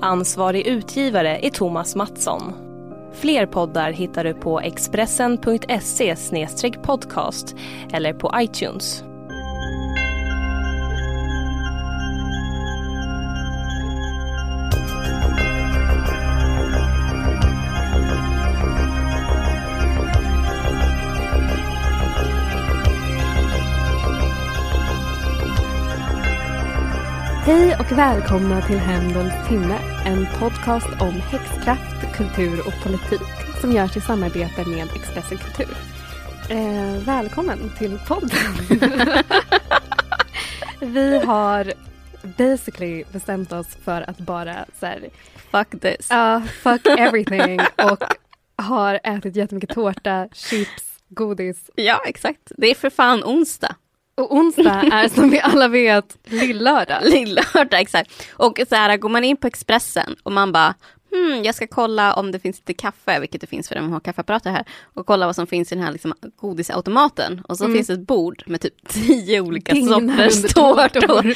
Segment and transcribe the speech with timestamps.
[0.00, 2.52] Ansvarig utgivare är Thomas Mattsson.
[3.12, 6.16] Fler poddar hittar du på expressen.se
[6.82, 7.56] podcast
[7.92, 9.07] eller på iTunes.
[27.48, 33.28] Hej och välkomna till Hämndens timme, en podcast om häxkraft, kultur och politik
[33.60, 35.76] som görs i samarbete med Expressen Kultur.
[36.50, 38.54] Eh, välkommen till podden.
[40.94, 41.72] Vi har
[42.22, 45.08] basically bestämt oss för att bara så här,
[45.50, 46.06] Fuck this.
[46.10, 48.02] Ja, fuck everything och
[48.56, 51.70] har ätit jättemycket tårta, chips, godis.
[51.74, 52.52] Ja, exakt.
[52.56, 53.74] Det är för fan onsdag.
[54.18, 56.98] Och onsdag är som vi alla vet lillördag.
[57.04, 58.10] Lillördag, exakt.
[58.36, 60.74] Och så här, går man in på Expressen och man bara,
[61.10, 64.00] hmm, jag ska kolla om det finns lite kaffe, vilket det finns för de har
[64.00, 64.64] kaffeapparater här,
[64.94, 67.40] och kolla vad som finns i den här liksom, godisautomaten.
[67.48, 67.76] Och så Mm.
[67.76, 71.34] finns det ett bord med typ tio olika sorters tårtor.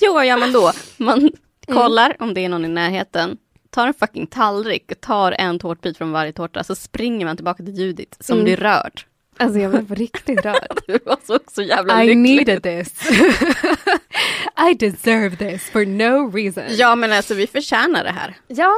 [0.00, 0.72] jo, vad gör man då?
[0.96, 1.30] Man
[1.66, 3.36] kollar om det är någon i närheten,
[3.70, 7.62] tar en fucking tallrik och tar en tårtbit från varje tårta, så springer man tillbaka
[7.64, 8.44] till Judit som Mm.
[8.44, 9.02] blir rörd.
[9.38, 10.78] Alltså jag blev riktigt rörd.
[10.86, 12.46] Du var så, så jävla I lycklig.
[12.46, 13.10] needed this.
[14.70, 16.64] I deserve this for no reason.
[16.68, 18.36] Ja men alltså vi förtjänar det här.
[18.46, 18.72] ja,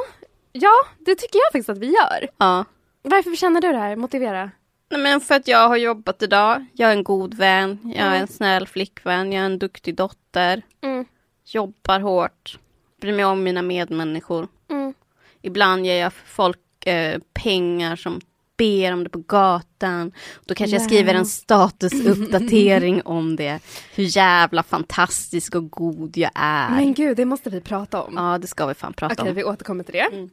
[0.52, 2.28] ja, det tycker jag faktiskt att vi gör.
[2.38, 2.64] Ja.
[3.02, 3.96] Varför känner du det här?
[3.96, 4.50] Motivera.
[4.90, 8.06] Nej, men för att jag har jobbat idag, jag är en god vän, jag är
[8.10, 8.20] Mm.
[8.22, 11.04] en snäll flickvän, jag är en duktig dotter, Mm.
[11.46, 12.58] jobbar hårt,
[13.00, 14.48] bryr mig om mina medmänniskor.
[14.70, 14.94] Mm.
[15.42, 18.20] Ibland ger jag folk eh, pengar som
[18.60, 20.12] ber om det på gatan.
[20.46, 23.60] Då kanske jag skriver en statusuppdatering om det.
[23.94, 26.70] Hur jävla fantastisk och god jag är.
[26.70, 28.14] Men gud, det måste vi prata om.
[28.16, 29.36] Ja, det ska vi fan prata Okej, om.
[29.36, 30.00] vi återkommer till det.
[30.12, 30.30] Mm.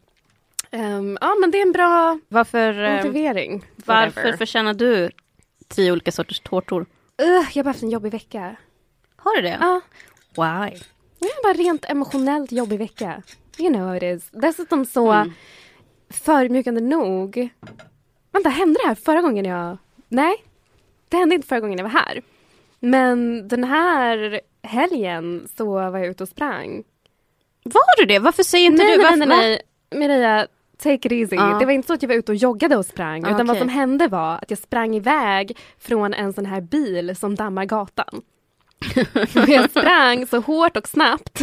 [0.71, 3.65] Ehm, ja, men det är en bra Varför, eh, motivering.
[3.85, 4.37] varför Whatever.
[4.37, 5.09] förtjänar du
[5.67, 6.85] tio olika sorters tårtor?
[7.21, 8.55] Ugh, jag har bara haft en jobbig vecka.
[9.15, 9.57] Har du det?
[9.61, 9.81] Ja,
[10.35, 10.77] Why?
[11.19, 13.21] jag har bara rent emotionellt jobbig vecka.
[13.59, 14.29] You know how it is.
[14.31, 15.31] Dessutom så Mm.
[16.09, 17.49] förödmjukande nog.
[18.37, 19.77] Vänta, hände det här förra gången jag...
[20.09, 20.35] Nej,
[21.09, 22.21] det hände inte förra gången jag var här.
[22.79, 26.83] Men den här helgen så var jag ute och sprang.
[27.63, 28.19] Var du det?
[28.19, 29.03] Varför säger inte nej, du?
[29.03, 29.61] nej, nej, nej,
[29.91, 30.07] nej.
[30.07, 31.35] Maria, take it easy.
[31.35, 31.57] Ja.
[31.59, 33.21] Det var inte så att jag var ute och joggade och sprang.
[33.21, 33.59] Ja, utan vad okej.
[33.59, 38.21] som hände var att jag sprang iväg från en sån här bil som dammar gatan.
[39.35, 41.41] Och jag sprang så hårt och snabbt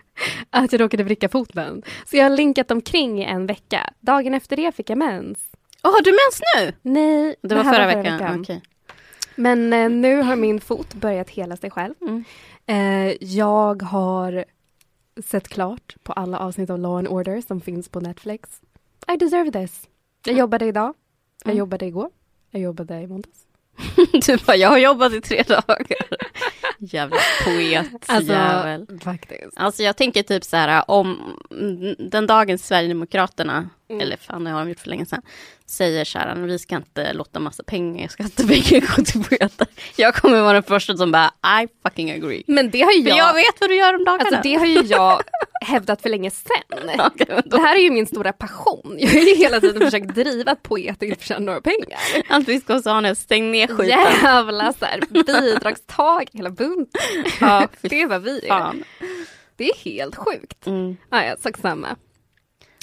[0.50, 1.82] att jag råkade vricka foten.
[2.04, 3.90] Så jag har linkat omkring i en vecka.
[4.00, 5.45] Dagen efter det fick jag mens.
[5.86, 6.90] Åh, har du mens nu?
[6.90, 8.40] Nej, Det var här förra, veckan.
[8.40, 8.62] Okej.
[9.34, 11.94] Men eh, nu har min fot börjat hela sig själv.
[12.00, 12.24] Mm.
[12.66, 14.44] Eh, jag har
[15.24, 18.48] sett klart på alla avsnitt av Law and Order som finns på Netflix.
[19.14, 19.88] I deserve this.
[20.24, 20.94] Jag jobbade idag.
[21.44, 21.58] Jag Mm.
[21.58, 22.10] jobbade igår.
[22.50, 23.38] Jag jobbade i måndags.
[24.26, 25.86] Du bara, jag har jobbat i tre dagar.
[26.78, 28.86] Jävla poet, Alltså, jävel.
[29.04, 29.52] faktiskt.
[29.56, 31.36] Alltså jag tänker typ så här om
[31.98, 34.00] den dagen Sverigedemokraterna, Mm.
[34.02, 35.22] eller fan det har de gjort för länge sedan,
[35.66, 39.66] säger så här, vi ska inte låta massa pengar, skattepengar gå till poeter.
[39.96, 41.30] Jag kommer vara den första som bara,
[41.62, 42.42] I fucking agree.
[42.46, 43.18] Men det har ju För jag...
[43.18, 44.22] jag vet vad du gör om dagarna.
[44.24, 45.22] Alltså det har ju jag
[45.60, 46.90] hävdat för länge sedan.
[47.18, 48.96] Då- Det här är ju min stora passion.
[48.98, 51.98] Jag har ju hela tiden försökt driva att poeter inte förtjänar några pengar.
[52.28, 53.86] Att vi ska ha en stäng ner skiten.
[54.22, 57.00] Jävla så här, bidragstag hela bunten.
[57.40, 58.74] Ja, det är vad vi är.
[59.56, 60.66] Det är helt sjukt.
[60.66, 60.96] Mm.
[61.10, 61.96] Ja, ja, sak samma.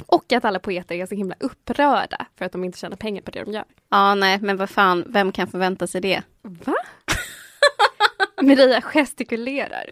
[0.05, 3.31] Och att alla poeter är så himla upprörda för att de inte tjänar pengar på
[3.31, 3.65] det de gör.
[3.89, 6.21] Ja, nej, men vad fan, vem kan förvänta sig det?
[6.41, 6.75] Va?
[8.41, 9.89] Mireia gestikulerar.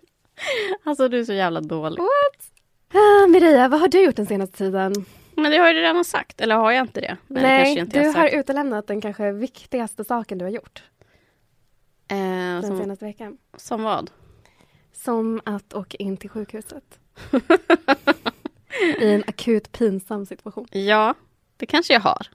[0.83, 1.99] Alltså du är så jävla dålig.
[2.93, 5.05] Ah, Mireia, vad har du gjort den senaste tiden?
[5.35, 7.17] Men det har jag redan sagt, eller har jag inte det?
[7.27, 10.83] Nej, Nej, inte du har utelämnat den kanske viktigaste saken du har gjort
[12.11, 13.37] Eh, den som, senaste veckan.
[13.57, 14.11] som vad?
[14.93, 16.99] Som att åka in till sjukhuset.
[18.99, 20.67] I en akut pinsam situation.
[20.71, 21.13] Ja,
[21.57, 22.27] det kanske jag har.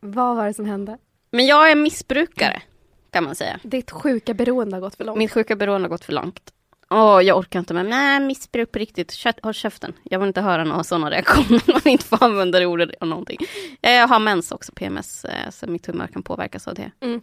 [0.00, 0.98] Vad var det som hände?
[1.30, 2.62] Men jag är missbrukare,
[3.10, 3.60] kan man säga.
[3.62, 5.18] Ditt sjuka beroende har gått för långt.
[5.18, 6.52] Mitt sjuka beroende har gått för långt.
[6.90, 7.86] Åh, jag orkar inte med.
[7.86, 9.24] Nej, missbruk på riktigt.
[9.42, 9.92] Håll käften.
[10.02, 11.62] Jag vill inte höra några sådana reaktioner.
[11.72, 13.38] Man inte får använda det ordet och någonting.
[13.82, 16.90] Eh, Jag har mens också, PMS, eh, så mitt humör kan påverkas av det.
[17.00, 17.20] Mm.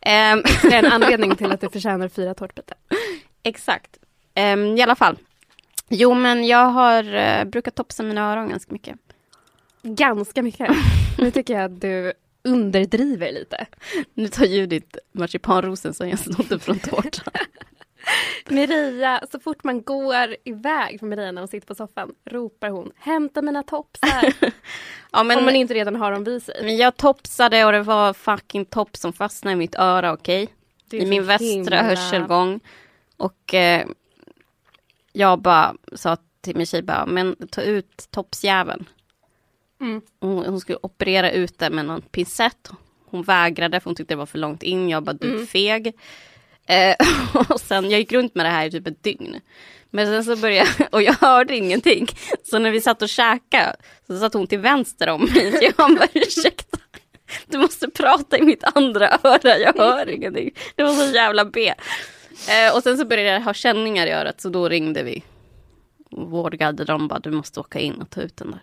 [0.00, 2.76] Ehm, Det är en anledning till att du förtjänar fyra tårtbitar.
[3.42, 3.90] exakt.
[4.34, 5.16] Ehm, I alla fall.
[5.88, 8.96] Jo, men jag har uh, brukat topsa mina öron ganska mycket.
[9.82, 10.70] Ganska mycket.
[11.18, 12.12] Nu tycker jag att du
[12.44, 13.66] underdriver lite.
[14.14, 17.32] Nu tar Judith marsipanrosen som jag snodde från tårtan.
[18.48, 22.92] Miria, så fort man går iväg från Miria när hon sitter på soffan ropar hon
[22.96, 24.32] hämta mina topsar.
[25.12, 26.54] ja, men, Om man inte redan har dem vid sig.
[26.64, 30.48] men jag topsade och det var fucking tops som fastnade i mitt öra, okej?
[30.92, 32.60] Är i min västra himla- hörselgång.
[33.16, 33.86] Och eh,
[35.12, 38.84] jag bara sa till min tjej bara, men ta ut topsjäveln.
[39.80, 40.00] Mm.
[40.20, 42.70] Hon, hon skulle operera ut det med någon pincett.
[43.06, 44.88] Hon vägrade för hon tyckte det var för långt in.
[44.88, 45.46] Jag bara, du Mm.
[45.46, 45.92] feg.
[46.66, 46.96] Eh,
[47.50, 49.40] och sen, jag gick runt med det här i typ ett dygn.
[49.90, 52.06] Men sen så började jag, och jag hörde ingenting.
[52.44, 53.76] Så när vi satt och käkade
[54.06, 55.52] så satt hon till vänster om mig.
[55.52, 56.78] Så jag bara, ursäkta.
[57.46, 60.50] Du måste prata i mitt andra öra, jag hör ingenting.
[60.74, 61.74] Det var så jävla B.
[62.48, 65.22] Eh, och sen så började jag ha känningar i örat så då ringde vi
[66.10, 66.84] vårdgarde.
[66.84, 68.60] De bara, du måste åka in och ta ut den där.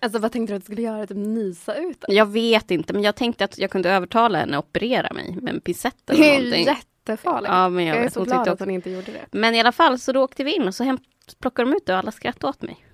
[0.00, 1.06] Alltså vad tänkte du att du skulle göra?
[1.06, 2.16] Typ nysa ut den?
[2.16, 5.54] Jag vet inte, men jag tänkte att jag kunde övertala henne att operera mig med
[5.54, 6.64] en pincett eller någonting.
[7.12, 7.52] Jättefarligt.
[7.52, 9.26] Ja, men jag jag är så glad att hon inte gjorde det.
[9.30, 10.98] Men i alla fall, så då åkte vi in och så hem,
[11.40, 12.86] plockade de ut det och alla skrattade åt mig.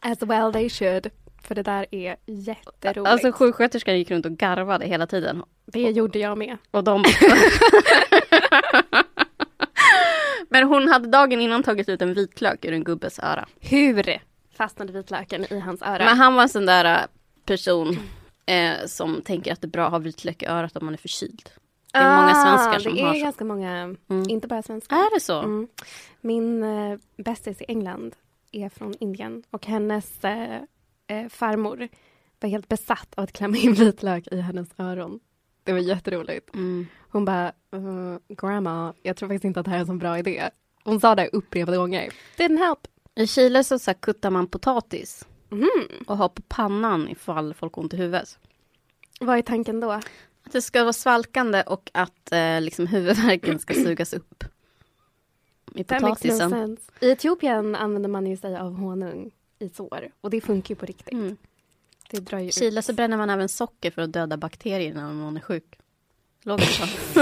[0.00, 1.10] As well they should.
[1.42, 3.10] För det där är jätteroligt.
[3.10, 5.42] Alltså sjuksköterskan gick runt och garvade hela tiden.
[5.66, 6.56] det gjorde jag med.
[6.70, 7.04] Och de...
[10.48, 13.48] Men hon hade dagen innan tagit ut en vitlök ur en gubbes öra.
[13.60, 14.18] Hur
[14.56, 16.04] fastnade vitlöken i hans öra?
[16.04, 17.00] Men han var en sån där äh,
[17.46, 17.98] person
[18.46, 20.98] eh, som tänker att det är bra att ha vitlök i örat om man är
[20.98, 21.50] förkyld.
[21.92, 23.20] Det är många svenskar som Ah, Det är har så.
[23.20, 23.96] ganska många,
[24.28, 24.96] inte bara svenskar.
[24.96, 25.38] Är det så?
[25.38, 25.68] Mm.
[26.20, 28.16] Min eh, bästis i England
[28.52, 30.54] är från Indien och hennes eh,
[31.06, 31.88] eh, farmor
[32.40, 35.20] var helt besatt av att klämma in vitlök i hennes öron.
[35.64, 36.54] Det var jätteroligt.
[36.54, 36.86] Mm.
[37.10, 40.18] Hon bara, uh, grandma, jag tror faktiskt inte att det här är en så bra
[40.18, 40.50] idé.
[40.84, 42.12] Hon sa det upprepade gånger.
[42.36, 42.78] Didn't help.
[43.14, 45.68] I Chile så, så här, kuttar man potatis Mhm.
[46.06, 48.38] och har på pannan ifall folk har ont i huvudet.
[49.20, 50.00] Vad är tanken då?
[50.42, 54.44] Att det ska vara svalkande och att eh, liksom huvudvärken ska sugas upp.
[55.74, 56.76] I no potatisen.
[57.00, 60.86] I Etiopien använder man ju sig av honung i sår och det funkar ju på
[60.86, 61.12] riktigt.
[61.12, 61.36] Mm.
[62.10, 62.54] Det drar ju I ut.
[62.54, 65.78] Chile så bränner man även socker för att döda bakterier när någon är sjuk.
[66.42, 66.80] Logiskt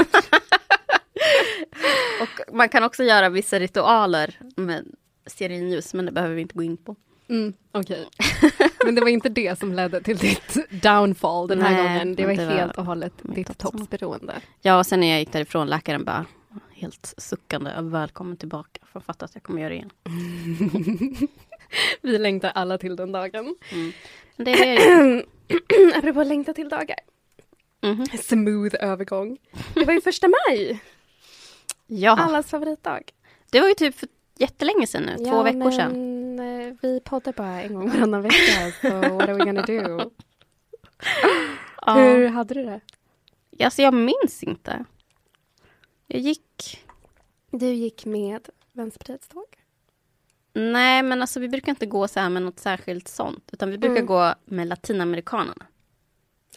[2.23, 4.95] och man kan också göra vissa ritualer med
[5.27, 6.97] stearinljus, men det behöver vi inte gå in på.
[7.29, 8.09] Mm, Okej.
[8.85, 12.15] Men det var inte det som ledde till ditt downfall den här Nej, gången.
[12.15, 14.35] Det var det var helt och hållet ditt toppsberoende.
[14.63, 16.27] Ja, och sen när jag gick därifrån, läkaren bara
[16.73, 18.81] helt suckande, välkommen tillbaka.
[18.83, 19.91] För jag fattar att jag kommer göra det igen.
[22.03, 23.57] Vi längtar alla till den dagen.
[24.37, 25.25] Men det är.
[25.99, 26.99] Apropå längta till dagar.
[27.83, 28.07] Mhm.
[28.07, 29.39] Smooth övergång.
[29.75, 30.81] Det var ju första maj,
[31.87, 33.03] Ja, allas favoritdag.
[33.51, 34.09] det var ju typ för
[34.39, 35.93] jättelänge sedan nu, två Ja, veckor sedan.
[36.37, 40.11] men eh, vi poddar bara en gång varannan vecka, så what are we gonna do?
[41.87, 41.95] Ja.
[41.95, 42.81] Hur hade du det?
[43.65, 44.85] Alltså jag minns inte.
[46.07, 46.85] Jag gick...
[47.51, 49.45] Du gick med Vänsterpartiets tåg.
[50.53, 53.49] Nej, men alltså vi brukar inte gå så här med något särskilt sånt.
[53.53, 54.07] Utan vi brukar Mm.
[54.07, 55.67] gå med latinamerikanerna.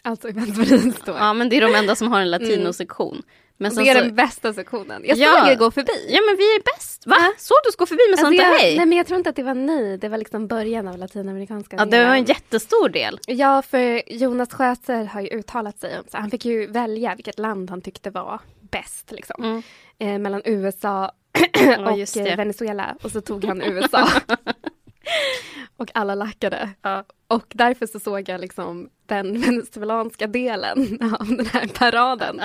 [0.02, 1.16] Alltså Vänsterpartiets tåg.
[1.18, 3.22] Ja, men det är de enda som har en latinosektion.
[3.62, 4.00] Men det är så...
[4.00, 5.02] den bästa sektionen.
[5.04, 5.38] Jag Ja.
[5.40, 5.92] såg er gå förbi.
[6.08, 7.06] Ja, men vi är bäst.
[7.06, 7.16] Va?
[7.38, 8.76] Såg du oss gå förbi men sa Alltså inte jag, hej?
[8.76, 11.76] nej men jag tror inte att det var ni, det var liksom början av latinamerikanska
[11.76, 13.20] Ja, det var en jättestor del.
[13.26, 17.38] Ja, för Jonas Sjöstedt har ju uttalat sig om så han fick ju välja vilket
[17.38, 19.44] land han tyckte var bäst liksom.
[19.44, 19.62] Mm.
[19.98, 21.12] Eh, mellan USA
[21.54, 22.36] Ja, och det.
[22.36, 24.08] Venezuela och så tog han USA.
[25.76, 26.70] och alla lackade.
[26.82, 27.04] Ja.
[27.28, 32.40] Och därför så såg jag liksom den venezuelanska delen av den här paraden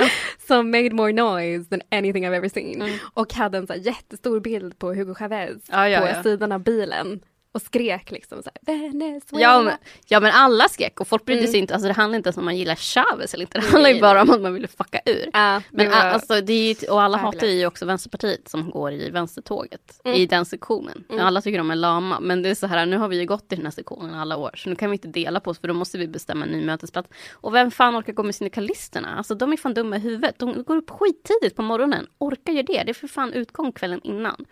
[0.48, 3.00] som made more noise than anything I've ever seen.
[3.14, 7.20] Och hade en så jättestor bild på Hugo Chavez Ja, på sidan av bilen
[7.52, 9.44] och skrek liksom så här, Venezuela.
[9.44, 9.74] Ja men,
[10.08, 11.52] ja men alla skrek och folk brydde Mm.
[11.52, 14.02] sig inte, alltså det handlar inte om man gillar Chavez eller inte, det handlar ju
[14.02, 15.30] bara om att man ville fucka ur.
[15.34, 19.10] Ja, Men var- alltså, det är och alla hatar ju också Vänsterpartiet som går i
[19.10, 20.18] vänstertåget Mm.
[20.18, 21.04] i den sektionen.
[21.20, 23.54] Alla tycker de är lama, men det är så här, nu har vi ju gått
[23.54, 25.68] i den här sektionen alla år, så nu kan vi inte dela på oss för
[25.68, 27.10] då måste vi bestämma en ny mötesplats.
[27.34, 29.16] Och vem fan orkar gå med syndikalisterna?
[29.18, 30.40] Alltså de är fan dumma i huvudet.
[30.40, 32.84] De går upp skittidigt på morgonen, orkar ju det?
[32.84, 34.46] Det är för fan utgång kvällen innan.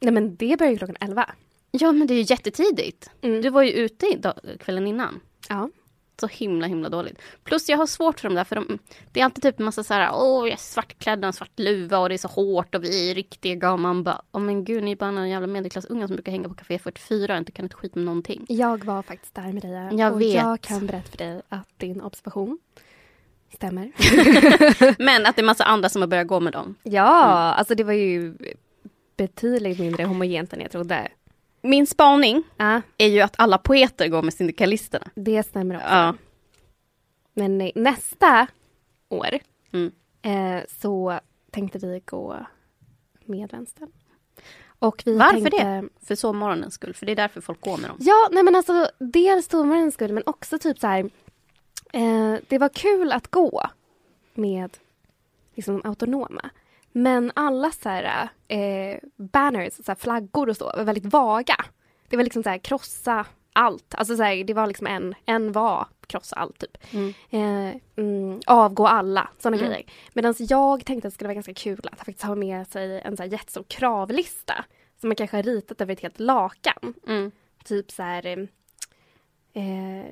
[0.00, 1.30] Nej men det börjar ju klockan 11.
[1.80, 3.10] Ja men det är ju jättetidigt.
[3.22, 3.42] Mm.
[3.42, 5.20] Du var ju ute kvällen innan.
[5.48, 5.70] Ja.
[6.20, 7.18] Så himla himla dåligt.
[7.44, 8.78] Plus jag har svårt för dem där för de,
[9.12, 11.58] det är alltid typ en massa så här, åh jag är svartklädd och en svart
[11.58, 14.64] luva och det är så hårt och vi är riktiga och man bara, åh men
[14.64, 17.52] gud ni är bara några jävla medelklassungar som brukar hänga på Café 44 och inte
[17.52, 18.44] kan ett skit med någonting.
[18.48, 20.34] Jag var faktiskt där med dig Jag och vet.
[20.34, 22.58] jag kan berätta för dig att din observation
[23.54, 23.92] stämmer.
[25.02, 26.74] Men att det är massa andra som har börjat gå med dem.
[26.82, 27.12] ja,
[27.54, 28.34] alltså det var ju
[29.16, 31.08] betydligt mindre homogent än jag trodde.
[31.66, 35.10] Min spaning Ja, är ju att alla poeter går med syndikalisterna.
[35.14, 35.86] det stämmer också.
[35.88, 36.14] Ja.
[37.34, 38.46] Men eh, nästa
[39.08, 39.28] år
[39.72, 39.92] Mm.
[40.22, 41.20] eh, så
[41.50, 42.46] tänkte vi gå
[43.24, 43.92] med vänstern.
[44.78, 45.88] Och vi Varför tänkte, det?
[46.06, 47.96] För sovmorgonens skull, för det är därför folk går med dem.
[48.00, 51.10] Ja, nej men alltså dels sommaren skull men också typ så här.
[51.92, 53.66] Eh, det var kul att gå
[54.34, 54.76] med
[55.54, 56.50] liksom de autonoma.
[56.98, 61.64] Men alla så här, eh, banners, så här, flaggor och så var väldigt vaga.
[62.08, 63.94] Det var liksom så här krossa allt.
[63.94, 66.76] Alltså så här, det var liksom en, en var krossa allt typ.
[66.94, 67.14] Mm.
[67.30, 69.68] Eh, mm, avgå alla, sådana Mm.
[69.70, 69.86] grejer.
[70.14, 73.16] Medan jag tänkte att det skulle vara ganska kul att faktiskt ha med sig en
[73.16, 74.64] så här jättestor kravlista.
[75.00, 76.94] Som man kanske har ritat över ett helt lakan.
[77.06, 77.30] Mm.
[77.64, 78.26] Typ så här...
[78.26, 78.36] eh,
[79.52, 80.06] Eh,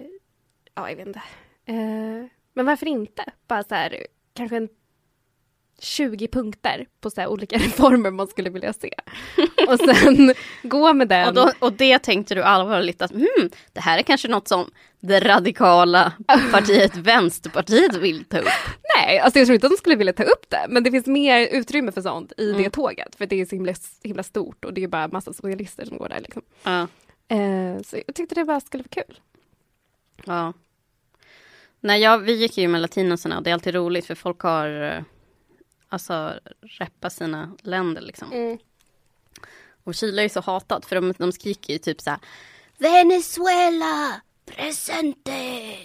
[0.74, 1.22] ja, jag vet inte.
[1.64, 3.24] Eh, men varför inte?
[3.48, 4.68] Bara så här, kanske en
[5.78, 8.90] 20 punkter på så olika reformer man skulle vilja se.
[9.68, 11.28] Och sen gå med den.
[11.28, 14.70] Och, då, och det tänkte du allvarligt att hmm, det här är kanske något som
[15.00, 16.12] det radikala
[16.52, 18.48] partiet Vänsterpartiet vill ta upp.
[18.96, 20.66] Nej, alltså jag tror inte att de skulle vilja ta upp det.
[20.68, 22.62] Men det finns mer utrymme för sånt i Mm.
[22.62, 23.16] det tåget.
[23.16, 26.08] För det är så himla, himla stort och det är bara massa socialister som går
[26.08, 26.20] där.
[26.20, 26.42] Liksom.
[26.62, 26.80] Ja.
[27.36, 29.18] Eh, så jag tyckte det bara skulle vara kul.
[30.24, 30.52] ja.
[31.80, 34.82] Nej, jag, vi gick ju med latinosarna och det är alltid roligt för folk har
[34.82, 35.02] eh,
[35.94, 38.58] alltså reppa sina länder liksom.
[39.84, 42.18] Och Chile är ju så hatat för de, de skriker ju typ så här
[42.78, 45.76] Venezuela presente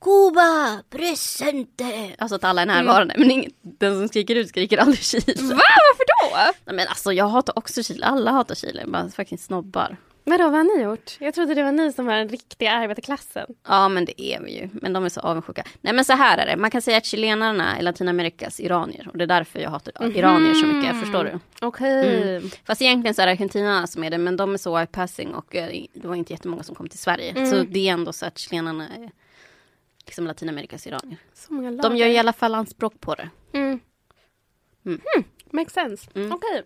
[0.00, 5.02] Cuba presente Alltså att alla är närvarande men ingen, den som skriker ut skriker aldrig
[5.02, 5.34] Chile.
[5.36, 5.60] Va?
[5.88, 6.36] Varför då?
[6.64, 9.96] Nej, men alltså jag hatar också Chile, alla hatar Chile, bara fucking snobbar.
[10.28, 11.16] Vadå, vad har ni gjort?
[11.20, 13.46] Jag trodde det var ni som var den riktiga arbetarklassen.
[13.68, 15.64] Ja men det är vi ju, men de är så avundsjuka.
[15.80, 19.18] Nej men så här är det, man kan säga att chilenarna är Latinamerikas iranier och
[19.18, 21.38] det är därför jag hatar iranier så mycket, förstår du?
[21.60, 22.22] Okej.
[22.36, 22.50] Mm.
[22.64, 25.56] Fast egentligen så är det argentinarna som är det, men de är så passing och
[25.56, 27.46] eh, det var inte jättemånga som kom till Sverige.
[27.46, 29.10] Så det är ändå så att chilenarna är
[30.06, 31.18] liksom Latinamerikas iranier.
[31.34, 31.70] Så många.
[31.70, 33.30] De gör i alla fall anspråk på det.
[33.52, 33.80] Mm.
[34.86, 35.00] Mm.
[35.14, 36.10] Hmm, makes sense.
[36.14, 36.32] Mm.
[36.32, 36.62] Okej.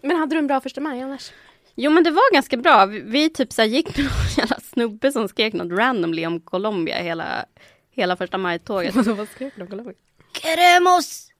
[0.00, 1.32] Men hade du en bra första maj annars?
[1.74, 2.86] Jo men det var ganska bra.
[2.86, 6.96] Vi, vi typ så gick med någon jävla snubbe som skrek något randomly om Colombia
[7.02, 7.44] hela,
[7.90, 8.94] hela första maj-tåget.
[8.94, 9.66] Vad skrek de?
[9.66, 9.94] Kolla mig.
[10.32, 11.30] Queremos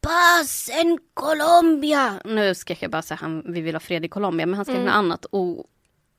[0.00, 2.20] paz en Colombia.
[2.24, 4.78] Nu skrek jag bara så här, vi vill ha fred i Colombia, men han skrek
[4.84, 5.24] något annat.
[5.24, 5.58] Och,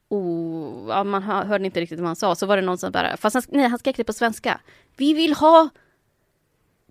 [0.07, 2.35] och, ja, man hör- hörde inte riktigt vad han sa.
[2.35, 4.59] Så var det någon som bara, fast han, nej, han skrek det på svenska.
[4.97, 5.69] Vi vill ha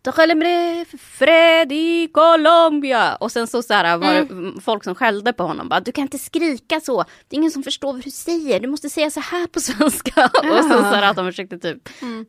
[0.02, 3.14] Tajalemre fred i Colombia.
[3.16, 5.68] Och sen så, så här, var det folk som skällde på honom.
[5.68, 7.04] Bara, du kan inte skrika så.
[7.28, 8.60] Det är ingen som förstår vad du säger.
[8.60, 10.24] Du måste säga så här på svenska.
[10.24, 11.88] Och så, så här, att de försökte typ,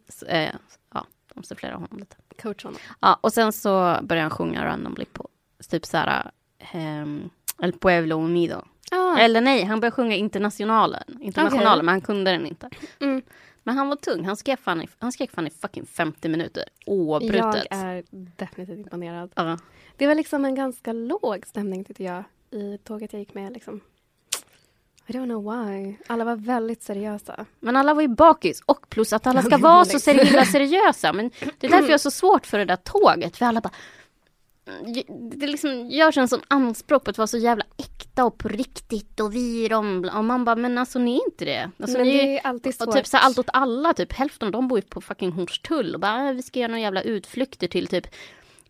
[0.09, 0.53] så, eh,
[0.93, 2.15] ja, de sufflerade honom lite.
[2.41, 2.79] Coach honom.
[2.99, 3.69] Ja, och sen så
[4.01, 5.27] började han sjunga randomly på
[5.69, 6.31] typ så här
[6.73, 7.29] ehm,
[7.61, 8.61] El Pueblo Unido.
[8.91, 9.17] Ah.
[9.17, 11.03] Eller nej, han började sjunga Internationalen.
[11.21, 11.83] Internationalen, Okej.
[11.85, 12.69] men han kunde den inte.
[13.63, 13.75] Mm.
[13.75, 16.63] Men han var tung, han skrek fan i, han skrek fan i fucking 50 minuter.
[16.85, 17.67] Oavbrutet.
[17.69, 18.03] Jag är
[18.37, 19.31] definitivt imponerad.
[19.35, 19.57] Ja.
[19.97, 23.53] Det var liksom en ganska låg stämning tyckte jag i tåget jag gick med.
[23.53, 23.81] Liksom.
[25.07, 25.95] I don't know why.
[26.07, 27.45] Alla var väldigt seriösa.
[27.59, 30.45] Men alla var ju bakis och plus att alla ska vara var så liksom- seri-
[30.45, 31.13] seriösa.
[31.13, 33.37] Men det är därför jag har så svårt för det där tåget.
[33.37, 33.71] För alla bara...
[35.35, 37.65] Det liksom görs en sån anspråk på att vara så jävla
[38.11, 40.09] äkta och på riktigt och vi är de.
[40.15, 41.71] Och man bara, men alltså ni är inte det.
[41.79, 42.87] Alltså, Men är det är alltid svårt.
[42.87, 45.31] Och typ så här, allt åt alla, typ hälften av dem bor ju på fucking
[45.31, 48.07] Hornstull och bara, "Ah, vi ska göra några jävla utflykter till typ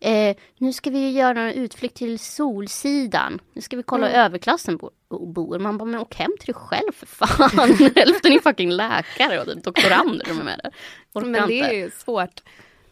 [0.00, 3.40] eh, nu ska vi göra en utflykt till Solsidan.
[3.52, 4.90] Nu ska vi kolla hur överklassen bo-
[5.32, 5.58] bor.
[5.58, 7.50] Man bara, men åk hem till dig själv för fan.
[7.96, 10.72] Hälften är fucking läkare och doktorander som är med där.
[11.12, 11.68] Orkar Men det inte.
[11.68, 12.42] är ju svårt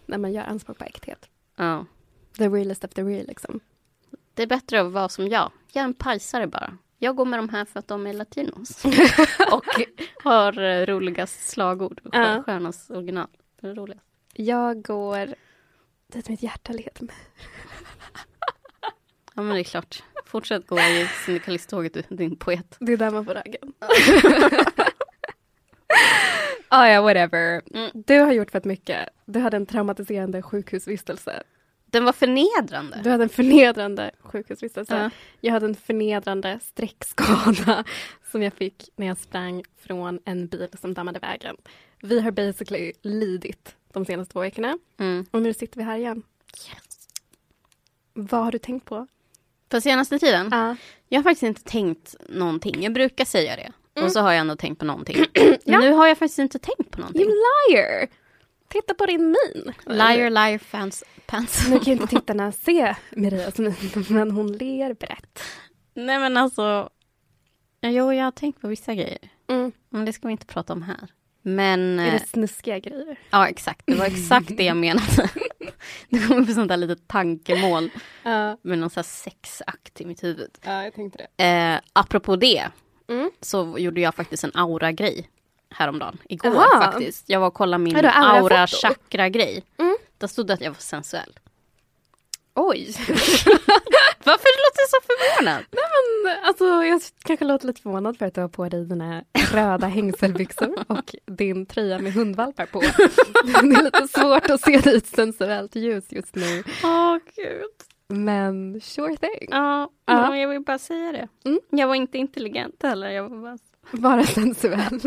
[0.06, 1.28] när man gör anspråk på äkthet.
[1.56, 1.86] Ja.
[2.38, 3.60] The realest of the real liksom.
[4.34, 5.52] Det är bättre att vara som jag.
[5.72, 6.78] Jag är en pajsare bara.
[6.98, 8.84] Jag går med de här för att de är latinos.
[9.52, 9.64] och
[10.24, 12.00] har eh, roligast slagord.
[12.12, 12.42] Ja.
[12.46, 13.28] Stjärnornas original.
[13.60, 14.06] Det är roligast.
[14.32, 15.34] Jag går
[16.06, 17.16] dit mitt hjärta leder mig.
[19.34, 20.02] Ja men det är klart.
[20.26, 22.76] Fortsätt gå i syndikalisttåget du, din poet.
[22.80, 23.72] Det är där man får raggen.
[26.68, 27.62] ah, ja, whatever.
[27.74, 27.90] Mm.
[27.94, 29.08] Du har gjort fett mycket.
[29.24, 31.42] Du hade en traumatiserande sjukhusvistelse.
[31.90, 33.00] Den var förnedrande.
[33.04, 34.96] Du hade en förnedrande sjukhusvistelse.
[34.96, 35.10] Ja.
[35.40, 37.84] Jag hade en förnedrande streckskada
[38.30, 41.56] som jag fick när jag sprang från en bil som dammade vägen.
[42.02, 45.26] Vi har basically lidit de senaste två veckorna Mm.
[45.30, 46.22] och nu sitter vi här igen.
[48.12, 49.06] Vad har du tänkt på?
[49.68, 50.48] På senaste tiden?
[50.52, 50.76] Ja.
[51.08, 52.82] Jag har faktiskt inte tänkt någonting.
[52.82, 53.72] Jag brukar säga det.
[54.02, 55.24] Och så har jag ändå tänkt på någonting.
[55.64, 55.78] Ja.
[55.80, 57.22] Nu har jag faktiskt inte tänkt på någonting.
[57.22, 57.30] You
[57.70, 58.08] liar!
[58.70, 59.74] Titta på din min.
[59.86, 61.68] Liar, liar, fans, pants.
[61.68, 63.74] Nu kan ju inte tittarna se Marias min,
[64.08, 65.42] men hon ler brett.
[65.94, 66.88] Nej men alltså.
[67.82, 69.18] Jo, jag har tänkt på vissa grejer.
[69.48, 69.72] Mm.
[69.88, 71.08] Men det ska vi inte prata om här.
[71.42, 71.98] Men.
[71.98, 73.18] Är eh, det snuskiga grejer?
[73.30, 73.82] Ja, exakt.
[73.86, 75.30] Det var exakt det jag menade.
[76.08, 77.90] Det kommer upp sånt där litet tankemål
[78.22, 80.50] Ja, med någon sån här sexakt i mitt huvud.
[80.64, 81.44] ja jag tänkte det.
[81.44, 82.66] Eh, apropå det
[83.08, 83.30] Mm.
[83.40, 85.30] så gjorde jag faktiskt en aura-grej
[85.70, 86.18] häromdagen.
[86.28, 86.82] Igår Jaha.
[86.84, 87.24] faktiskt.
[87.28, 88.54] Jag var och kollade min Vadå, aura-foto?
[88.54, 89.64] aura-chakra-grej.
[89.78, 89.96] Mm.
[90.18, 91.38] Där stod det att jag var sensuell.
[92.54, 92.94] Oj!
[94.24, 95.64] Varför låter du så förvånad?
[95.70, 99.86] Men, alltså, jag kanske låter lite förvånad för att du har på dig dina röda
[99.86, 102.80] hängselbyxor och din tröja med hundvalpar på.
[102.80, 106.64] Det är lite svårt att se dig i ett sensuellt ljus just nu.
[106.84, 107.70] Åh gud.
[108.08, 109.48] Men sure thing.
[109.50, 110.30] Ja, Ja.
[110.30, 111.28] men jag vill bara säga det.
[111.48, 111.60] Mm.
[111.70, 113.10] Jag var inte intelligent heller.
[113.10, 113.58] Jag var bara...
[113.92, 115.00] Bara sensuell.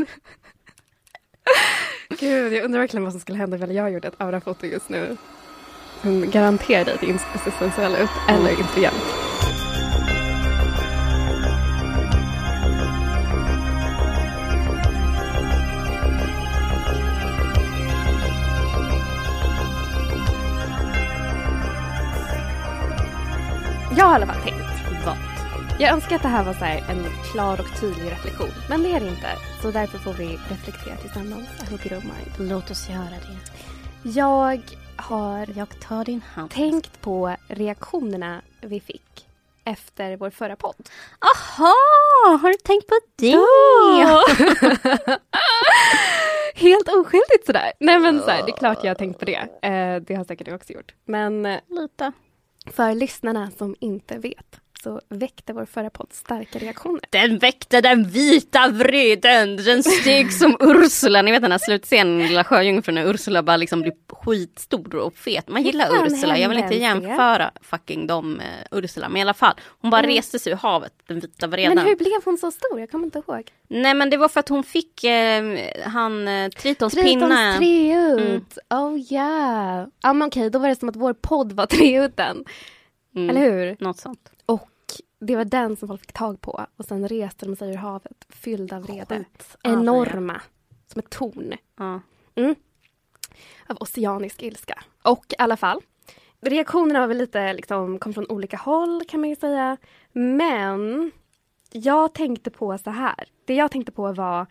[2.19, 5.17] Gud, jag undrar verkligen vad som skulle hända om jag gjorde ett aurafoto just nu.
[6.01, 9.03] Som garanterar dig att inte se sensuell ut eller intelligent.
[23.97, 24.62] Jag har i alla fall tänkt.
[25.83, 28.49] Jag önskar att det här var så här en klar och tydlig reflektion.
[28.69, 29.27] Men det är det inte.
[29.61, 31.47] Så därför får vi reflektera tillsammans.
[31.61, 32.49] I hope you don't mind.
[32.51, 33.37] Låt oss göra det.
[34.09, 34.61] Jag
[34.95, 36.51] har Jag tar din hand.
[36.51, 39.27] tänkt på reaktionerna vi fick
[39.65, 40.89] efter vår förra podd.
[41.19, 41.73] Aha,
[42.41, 43.37] har du tänkt på det?
[46.55, 47.71] Helt oskyldigt sådär.
[47.79, 49.67] Nej men så här, det är klart jag har tänkt på det.
[49.67, 50.93] Eh, det har säkert du också gjort.
[51.05, 52.11] Men Lite.
[52.71, 57.01] för lyssnarna som inte vet så väckte vår förra podd starka reaktioner.
[57.09, 61.21] Den väckte den vita vreden, den steg som Ursula.
[61.21, 65.47] Ni vet den här slutscenen Lilla Sjöjungfrun när Ursula bara liksom blir skitstor och fet.
[65.49, 69.09] Man gillar Ursula, jag vill inte jämföra fucking dem med Ursula.
[69.09, 70.15] Men i alla fall, hon bara Mm.
[70.15, 71.75] reste sig ur havet, den vita vreden.
[71.75, 72.79] Men hur blev hon så stor?
[72.79, 73.51] Jag kommer inte ihåg.
[73.67, 75.43] Nej men det var för att hon fick eh,
[75.85, 77.57] han eh, Tritons pinne.
[77.57, 78.57] Tritons treut.
[78.71, 78.83] Mm.
[78.83, 79.87] Oh yeah.
[80.01, 82.43] Ja men okej, då var det som att vår podd var treuten.
[83.15, 83.77] Mm, Eller hur?
[83.79, 84.29] Något sånt.
[85.23, 86.65] Det var den som folk fick tag på.
[86.77, 89.25] Och sen reste de sig ur havet fyllda av vrede.
[89.63, 90.41] Enorma.
[90.87, 91.53] Som ett torn.
[91.77, 92.01] Ja.
[93.67, 94.83] Av oceanisk ilska.
[95.01, 95.81] Och i alla fall.
[96.41, 99.77] Reaktionerna var väl lite liksom, kom från olika håll kan man ju säga.
[100.11, 101.11] Men
[101.71, 103.25] jag tänkte på så här.
[103.45, 104.47] Det jag tänkte på var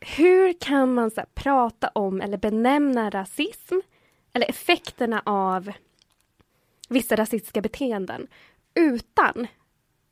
[0.00, 3.74] hur kan man så här, prata om eller benämna rasism
[4.32, 5.72] eller effekterna av
[6.88, 8.26] vissa rasistiska beteenden
[8.74, 9.46] utan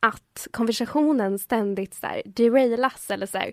[0.00, 3.52] att konversationen ständigt så här, derailas eller så här,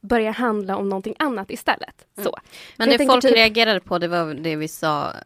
[0.00, 2.06] börjar handla om någonting annat istället.
[2.22, 2.36] Så.
[2.76, 5.16] Men det folk typ- reagerade på det var det vi sa, eh,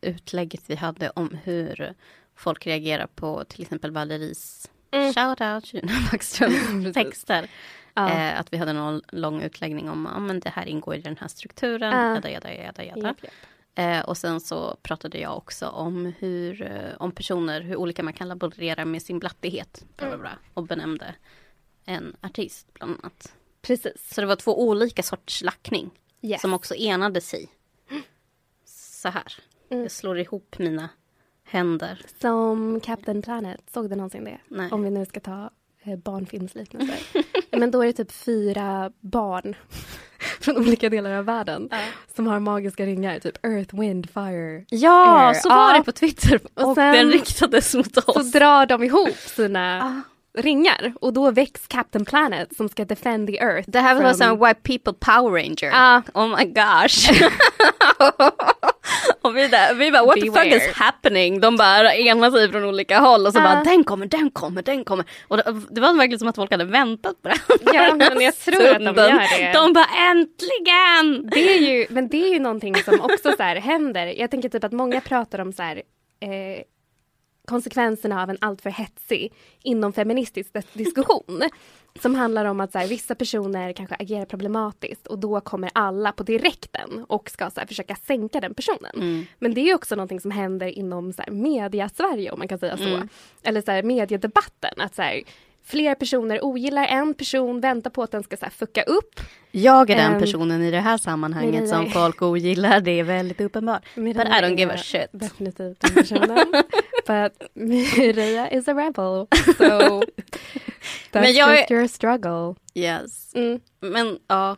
[0.00, 1.94] utlägget vi hade om hur
[2.36, 5.12] folk reagerar på till exempel Valeries Mm.
[5.14, 6.94] shoutout, Gina Backströms Precis.
[6.94, 7.48] texter.
[7.94, 8.10] Ja.
[8.10, 11.16] Eh, att vi hade någon lång utläggning om att men det här ingår i den
[11.20, 11.92] här strukturen.
[11.92, 12.14] Ja.
[12.14, 13.06] Jada, jada, jada, jada.
[13.08, 13.32] Japp, japp.
[13.74, 18.12] Eh, och sen så pratade jag också om hur, eh, om personer, hur olika man
[18.12, 19.84] kan laborera med sin blattighet.
[19.96, 21.14] Bla, bla, bla, och benämnde
[21.84, 23.34] en artist bland annat.
[23.62, 24.14] Precis.
[24.14, 25.90] Så det var två olika sorts lackning
[26.22, 26.40] Yes.
[26.40, 27.48] som också enade sig.
[28.64, 29.32] Så här.
[29.70, 29.82] Mm.
[29.82, 30.88] Jag slår ihop mina
[31.44, 32.02] händer.
[32.20, 34.40] Som Captain Planet, såg du någonsin det?
[34.48, 34.70] Nej.
[34.72, 35.50] Om vi nu ska ta
[35.82, 36.98] eh, barnfilmsliknelser.
[37.58, 39.54] Men då är det typ fyra barn
[40.44, 41.68] från olika delar av världen
[42.16, 44.64] som har magiska ringar, typ Earth, Wind, Fire.
[44.68, 45.34] Ja, Air.
[45.34, 45.78] så var Ja.
[45.78, 46.40] det på Twitter.
[46.54, 48.32] Och, Och sen- den riktades mot Så oss.
[48.32, 50.40] drar de ihop sina Ah.
[50.40, 53.70] ringar och då väcks Captain Planet som ska defend the Earth.
[53.70, 55.70] Det här var from- som White People Power Ranger.
[55.70, 56.02] Ja.
[56.14, 57.10] Oh my gosh.
[59.22, 60.56] Och vi där, vi bara what the fuck Beware.
[60.56, 61.40] is happening?
[61.40, 63.42] De bara enar sig från olika håll och så Ja.
[63.42, 65.04] bara den kommer, den kommer, den kommer.
[65.28, 67.36] Och det, det var verkligen som att folk hade väntat på det.
[67.74, 69.52] Ja, men jag tror att de gör det.
[69.52, 71.30] De bara äntligen!
[71.32, 74.06] Det är ju, men det är ju någonting som också så här händer.
[74.06, 75.76] Jag tänker typ att många pratar om så här,
[76.20, 76.62] eh,
[77.46, 81.42] konsekvenserna av en alltför hetsig inom feministisk dis- diskussion.
[81.98, 86.12] Som handlar om att så här, vissa personer kanske agerar problematiskt och då kommer alla
[86.12, 89.26] på direkten och ska så här, försöka sänka den personen.
[89.38, 92.76] Men det är också någonting som händer inom så här, media-Sverige om man kan säga
[92.76, 93.02] så.
[93.42, 94.74] Eller så här, mediedebatten.
[94.76, 95.02] Att så
[95.70, 99.20] här, fler personer ogillar en person, väntar på att den ska så här, fucka upp.
[99.50, 103.04] Jag är den Ehm, personen i det här sammanhanget som är- folk ogillar, det är
[103.04, 103.82] väldigt uppenbart.
[103.94, 105.06] But I don't give a shit.
[105.12, 106.46] Definitivt den personen.
[107.06, 109.26] But Mireia is a rebel.
[109.58, 110.02] So
[111.12, 112.54] that's Men jag är- just your struggle.
[112.74, 113.34] Yes.
[113.34, 113.60] Mm.
[113.80, 114.56] Men ja,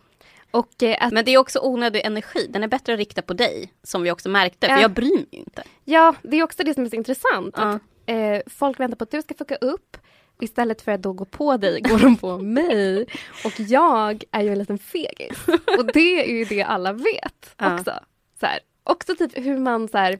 [0.51, 2.47] Och eh, att, men det är också onödig energi.
[2.51, 4.81] Den är bättre att rikta på dig, som vi också märkte, för Ja.
[4.81, 5.63] jag bryr mig inte.
[5.85, 7.55] ja, det är också det som är så intressant.
[7.57, 7.63] Ja.
[7.63, 9.97] Att, eh, folk väntar på att du ska fucka upp.
[10.43, 13.07] Istället för att då gå på dig går de på mig.
[13.45, 15.39] Och jag är ju en liten fegis.
[15.79, 17.75] Och det är ju det alla vet Ja.
[17.75, 17.93] också.
[18.41, 20.13] Så här, också typ hur man så här,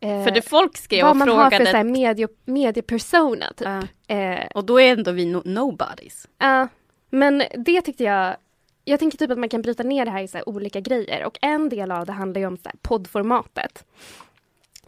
[0.00, 3.46] eh, För det folk skrev vad och man har för frågade, så här, medie, mediepersona
[3.56, 3.68] typ.
[4.06, 4.14] Ja.
[4.16, 6.28] Eh, och då är ändå vi no- nobodies.
[6.38, 6.68] Ja,
[7.10, 8.36] men det tyckte jag...
[8.88, 11.38] Jag tänker typ att man kan bryta ner det här i så olika grejer och
[11.42, 13.84] en del av det handlar ju om så poddformatet.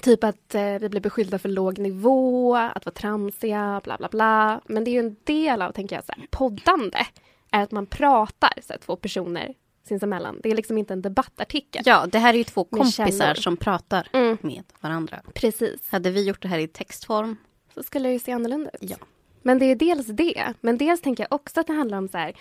[0.02, 4.60] Typ att eh, vi blir beskyllda för låg nivå, att vara tramsiga, bla bla bla.
[4.66, 6.98] Men det är ju en del av, tänker jag, så här, poddande.
[7.50, 9.54] Är att man pratar, så här, två personer
[9.88, 10.40] sinsemellan.
[10.42, 11.82] Det är liksom inte en debattartikel.
[11.86, 14.38] Ja, det här är ju två kompisar som pratar Mm.
[14.40, 15.20] med varandra.
[15.34, 15.90] Precis.
[15.90, 17.36] Hade vi gjort det här i textform?
[17.74, 18.90] Så skulle det ju se annorlunda ut.
[18.90, 18.96] Ja.
[19.42, 20.54] Men det är dels det.
[20.60, 22.32] Men dels tänker jag också att det handlar om så här,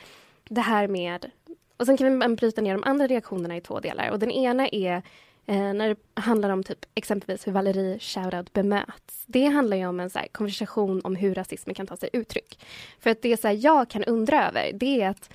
[0.50, 1.32] det här med...
[1.78, 4.10] Och sen kan vi bryta ner de andra reaktionerna i två delar.
[4.10, 5.04] Och den ena är
[5.48, 9.24] eh, när det handlar om typ exempelvis hur Valerie Shoutout bemöts.
[9.26, 12.60] Det handlar ju om en så här, konversation om hur rasismen kan ta sig uttryck.
[13.00, 15.30] För att det så här, jag kan undra över, det är att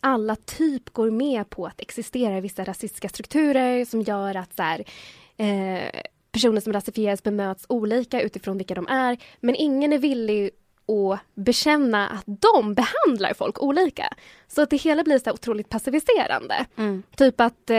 [0.00, 4.84] alla typ går med på att existera vissa rasistiska strukturer som gör att så här,
[5.36, 6.00] eh,
[6.32, 9.18] personer som rasifieras bemöts olika utifrån vilka de är.
[9.40, 10.50] Men ingen är villig
[10.86, 14.14] att bekänna att de behandlar folk olika.
[14.54, 16.66] Så att det hela blir så otroligt passiviserande.
[17.16, 17.78] Typ att eh,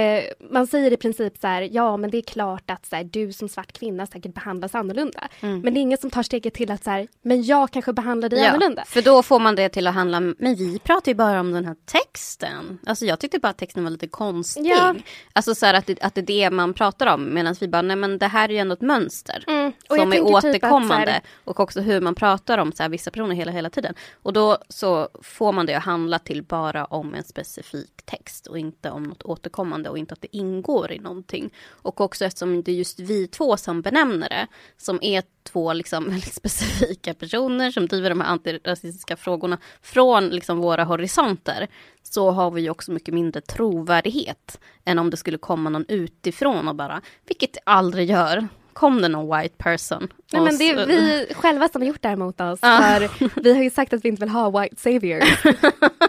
[0.51, 3.34] man säger i princip så här, ja men det är klart att så här, du
[3.34, 5.27] som svart kvinna säkert behandlas annorlunda.
[5.39, 8.29] Men det är ingen som tar steget till att så här, men jag kanske behandlar
[8.29, 8.84] dig annorlunda.
[8.88, 11.65] för då får man det till att handla men vi pratar ju bara om den
[11.65, 12.79] här texten.
[12.86, 14.65] Alltså jag tyckte bara att texten var lite konstig.
[14.65, 14.95] Ja.
[15.34, 17.81] Alltså så här att det, att det är det man pratar om, medan vi bara,
[17.81, 19.43] nej men det här är ju ändå ett mönster.
[19.47, 19.71] Mm.
[19.88, 21.05] Som är typ återkommande.
[21.05, 23.93] så här- Och också hur man pratar om så vissa personer hela, hela tiden.
[24.23, 28.60] Och då så får man det att handla till bara om en specifik text och
[28.60, 31.50] inte om något återkommande och inte att det ingår i någonting.
[31.67, 34.47] Och också eftersom det är just vi två som benämner det,
[34.78, 40.58] som är två liksom väldigt specifika personer som driver de här antirasistiska frågorna från liksom
[40.58, 41.67] våra horisonter,
[42.04, 46.67] så har vi ju också mycket mindre trovärdighet än om det skulle komma någon utifrån
[46.67, 50.13] och bara, vilket det aldrig gör, kom det någon white person.
[50.34, 52.60] Nej, men det är vi själva som har gjort det här mot oss.
[52.60, 55.43] För vi har ju sagt att vi inte vill ha white saviors.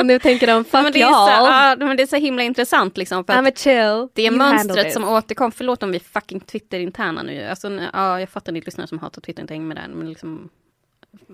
[0.00, 2.42] och nu tänker de, fuck men det, är så, ja, men det är så himla
[2.42, 3.24] intressant liksom.
[3.24, 4.08] För att chill.
[4.12, 5.52] det är mönstret som återkom.
[5.52, 7.44] Förlåt om vi är fucking Twitter-interna nu.
[7.46, 9.88] Alltså, ja, jag fattar ni lyssnare som hatar Twitter, inte hänger med där.
[9.88, 10.48] Men liksom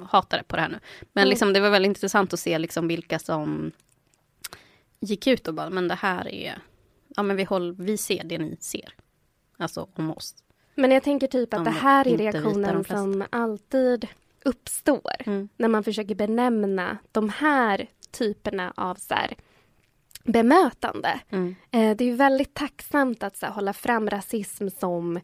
[0.07, 0.79] hatar det på det här nu.
[1.13, 1.31] Men Mm.
[1.31, 3.73] liksom, det var väldigt intressant att se liksom vilka som
[5.01, 6.59] gick ut och bara, men det här är,
[7.17, 8.93] ja men vi, håll, vi ser det ni ser.
[9.59, 10.35] Alltså om oss.
[10.75, 14.07] Men jag tänker typ att De det här är reaktionen som alltid
[14.45, 15.49] uppstår Mm.
[15.57, 17.87] när man försöker benämna de här
[18.19, 19.35] typerna av så här,
[20.25, 21.21] bemötande.
[21.31, 21.57] Mm.
[21.71, 25.17] Eh, det är väldigt tacksamt att så här, hålla fram rasism som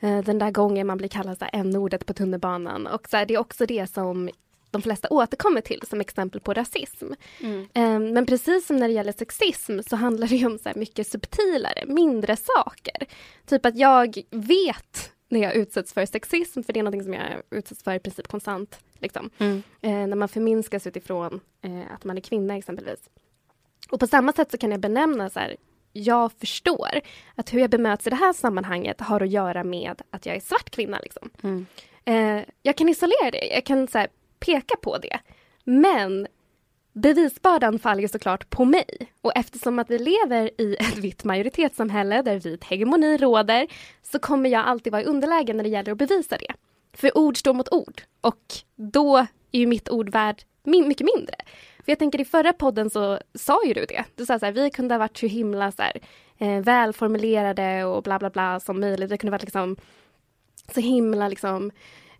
[0.00, 2.86] eh, den där gången man blir kallad n-ordet på tunnelbanan.
[2.86, 4.30] Och så här, det är också det som
[4.70, 7.06] de flesta återkommer till som exempel på rasism.
[7.72, 11.84] Eh, men precis som när det gäller sexism så handlar det om så mycket subtilare,
[11.86, 13.06] mindre saker.
[13.46, 17.22] Typ att jag vet när jag utsätts för sexism, för det är något som jag
[17.50, 18.78] utsätts för i princip konstant.
[18.98, 19.30] Liksom.
[19.38, 19.62] Mm.
[19.80, 23.00] Eh, när man förminskas utifrån eh, att man är kvinna exempelvis.
[23.90, 25.56] Och på samma sätt så kan jag benämna så här,
[25.92, 27.00] jag förstår
[27.34, 30.40] att hur jag bemöts i det här sammanhanget har att göra med att jag är
[30.40, 30.98] svart kvinna.
[31.02, 31.30] Liksom.
[31.42, 31.66] Mm.
[32.04, 34.08] Eh, jag kan isolera det, jag kan så här,
[34.38, 35.18] peka på det.
[35.64, 36.26] Men
[36.96, 39.12] bevisbördan faller ju såklart på mig.
[39.20, 43.66] Och eftersom att vi lever i ett vitt majoritetssamhälle där vit hegemoni råder
[44.02, 46.54] så kommer jag alltid vara i underläge när det gäller att bevisa det.
[46.92, 48.44] För ord står mot ord och
[48.76, 49.16] då
[49.52, 51.36] är ju mitt ord värd mycket mindre.
[51.84, 54.04] För jag tänker i förra podden så sa ju du det.
[54.14, 56.00] Du sa så här, vi kunde ha varit så himla så här,
[56.38, 59.10] eh, välformulerade och bla bla bla som möjligt.
[59.10, 59.76] Vi kunde varit liksom
[60.74, 61.70] så himla liksom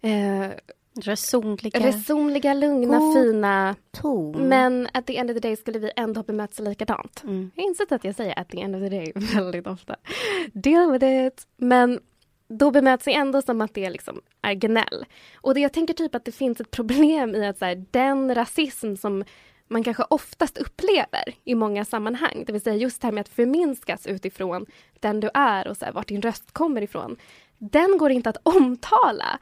[0.01, 0.51] eh,
[0.97, 1.87] Resonliga.
[1.87, 3.77] resonliga, lugna, God fina.
[3.91, 4.49] ton.
[4.49, 7.23] Men at the end of the day skulle vi ändå ha bemötts likadant.
[7.25, 7.51] Mm.
[7.55, 9.97] Jag har insett att jag säger at the end of the day väldigt ofta.
[10.53, 11.47] Deal with it.
[11.57, 12.01] Men
[12.49, 15.05] då bemöts vi ändå som att det liksom är gnäll.
[15.35, 18.35] Och det, jag tänker typ att det finns ett problem i att så här, den
[18.35, 19.25] rasism som
[19.69, 23.29] man kanske oftast upplever i många sammanhang, det vill säga just det här med att
[23.29, 24.67] förminskas utifrån
[25.01, 27.17] den du är och så här, vart din röst kommer ifrån.
[27.59, 29.39] Den går inte att omtala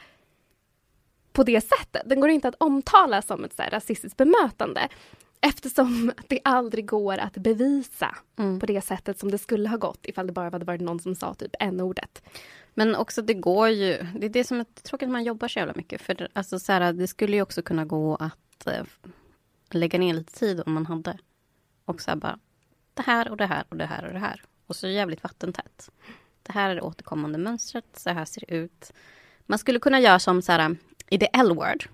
[1.34, 2.02] på det sättet.
[2.04, 4.88] Den går inte att omtala som ett så här, rasistiskt bemötande
[5.40, 8.60] eftersom det aldrig går att bevisa Mm.
[8.60, 11.14] på det sättet som det skulle ha gått ifall det bara hade varit någon som
[11.14, 12.22] sa typ n-ordet.
[12.74, 15.58] Men också det går ju, det är det som är tråkigt att man jobbar så
[15.58, 16.02] jävla mycket.
[16.02, 18.84] För alltså så här, det skulle ju också kunna gå att eh,
[19.70, 21.18] lägga ner lite tid om man hade.
[21.84, 22.38] Och så här bara,
[22.94, 24.42] det här och det här och det här och det här.
[24.66, 25.90] Och så jävligt vattentätt.
[26.42, 28.92] Det här är det återkommande mönstret, så här ser det ut.
[29.46, 30.76] Man skulle kunna göra som så här,
[31.10, 31.88] i the L-word.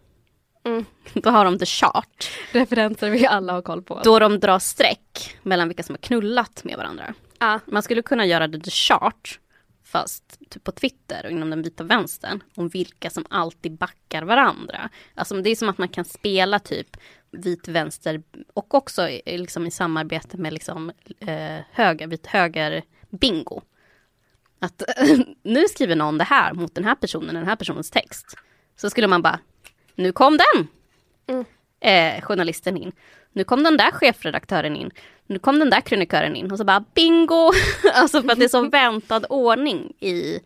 [0.65, 0.85] Mm.
[1.15, 2.31] Då har de the chart.
[2.53, 4.01] Referenser vi alla har koll på.
[4.05, 7.15] Då de drar streck mellan vilka som har knullat med varandra.
[7.39, 7.61] Ja.
[7.67, 9.41] Man skulle kunna göra det the chart,
[9.85, 14.89] fast typ på Twitter och inom den vita vänstern, om vilka som alltid backar varandra.
[15.15, 16.97] Alltså det är som att man kan spela typ
[17.31, 18.23] vit vänster
[18.55, 23.63] och också liksom i samarbete med liksom eh, höger, vit höger bingo.
[24.59, 24.83] Att
[25.43, 28.37] nu skriver någon det här mot den här personen, den här personens text.
[28.81, 29.39] Så skulle man bara,
[29.95, 30.69] nu kom den!
[31.27, 31.45] Mm.
[31.81, 32.93] Eh, journalisten in.
[33.33, 34.91] Nu kom den där chefredaktören in.
[35.27, 37.53] Nu kom den där krönikören in och så bara bingo!
[37.95, 40.41] alltså för att det är så väntad ordning i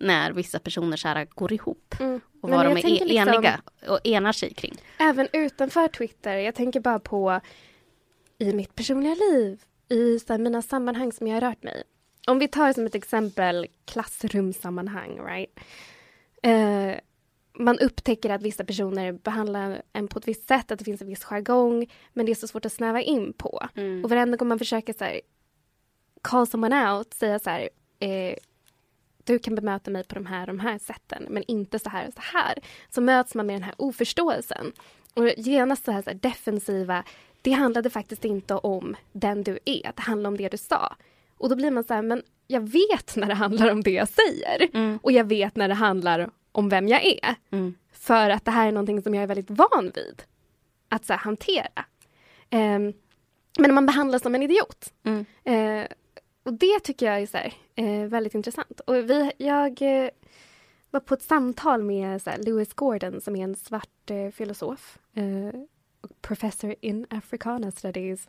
[0.00, 1.94] när vissa personer så här går ihop.
[2.00, 2.20] Mm.
[2.42, 4.74] Och vad de är liksom- eniga och enar sig kring.
[4.98, 6.36] Även utanför Twitter.
[6.36, 7.40] Jag tänker bara på
[8.38, 11.82] i mitt personliga liv, i så här, mina sammanhang som jag har rört mig.
[12.26, 15.58] Om vi tar som ett exempel klassrumssammanhang, right?
[16.42, 17.00] Eh,
[17.58, 21.08] man upptäcker att vissa personer behandlar en på ett visst sätt, att det finns en
[21.08, 23.68] viss jargong, men det är så svårt att snäva in på.
[24.04, 25.20] Och varenda gång man försöker så här,
[26.22, 28.34] call someone out, säga så här, eh,
[29.24, 32.14] du kan bemöta mig på de här de här sätten, men inte så här och
[32.14, 32.58] så här.
[32.88, 34.72] Så möts man med den här oförståelsen.
[35.14, 37.04] Och genast så här, så här defensiva,
[37.42, 40.96] det handlade faktiskt inte om den du är, det handlade om det du sa.
[41.38, 44.08] Och då blir man så här, men jag vet när det handlar om det jag
[44.08, 44.68] säger.
[45.02, 47.34] Och jag vet när det handlar om vem jag är.
[47.50, 47.74] Mm.
[47.92, 50.22] För att det här är någonting som jag är väldigt van vid
[50.88, 51.84] att så här, hantera.
[52.50, 52.92] Ehm,
[53.58, 54.92] men man behandlas som en idiot.
[55.04, 55.24] Mm.
[55.44, 55.86] Eh,
[56.42, 58.80] och det tycker jag är så här, eh, väldigt intressant.
[58.80, 60.10] Och vi, jag eh,
[60.90, 64.98] var på ett samtal med så här, Lewis Gordon som är en svart eh, filosof.
[65.14, 65.60] Eh,
[66.20, 68.28] professor in Africana studies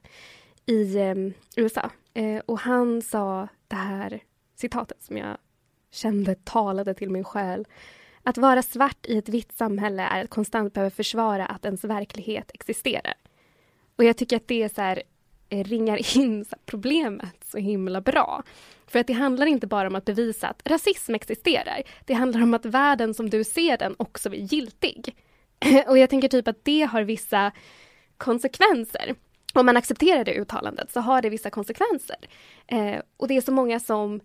[0.65, 1.15] i eh,
[1.55, 1.89] USA.
[2.13, 4.23] Eh, och han sa det här
[4.55, 5.37] citatet som jag
[5.91, 7.67] kände talade till min själ.
[8.27, 12.51] Att vara svart i ett vitt samhälle är att konstant behöva försvara att ens verklighet
[12.53, 13.13] existerar.
[13.95, 15.03] Och jag tycker att det är så här,
[15.49, 18.43] eh, ringar in problemet så himla bra.
[18.87, 21.81] För att det handlar inte bara om att bevisa att rasism existerar.
[22.05, 25.15] Det handlar om att världen som du ser den också är giltig.
[25.87, 27.51] Och jag tänker typ att det har vissa
[28.17, 29.15] konsekvenser.
[29.53, 32.17] Om man accepterar det uttalandet så har det vissa konsekvenser.
[32.67, 34.19] Eh, och det är så många som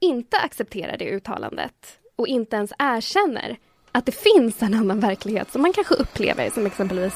[0.00, 3.56] inte accepterar det uttalandet och inte ens erkänner
[3.92, 7.14] att det finns en annan verklighet som man kanske upplever som exempelvis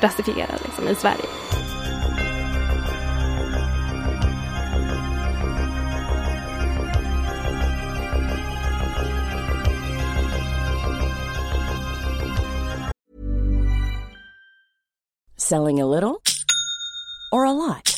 [0.00, 1.24] rasifierad liksom, i Sverige.
[15.36, 16.20] Selling a little
[17.32, 17.97] or a lot?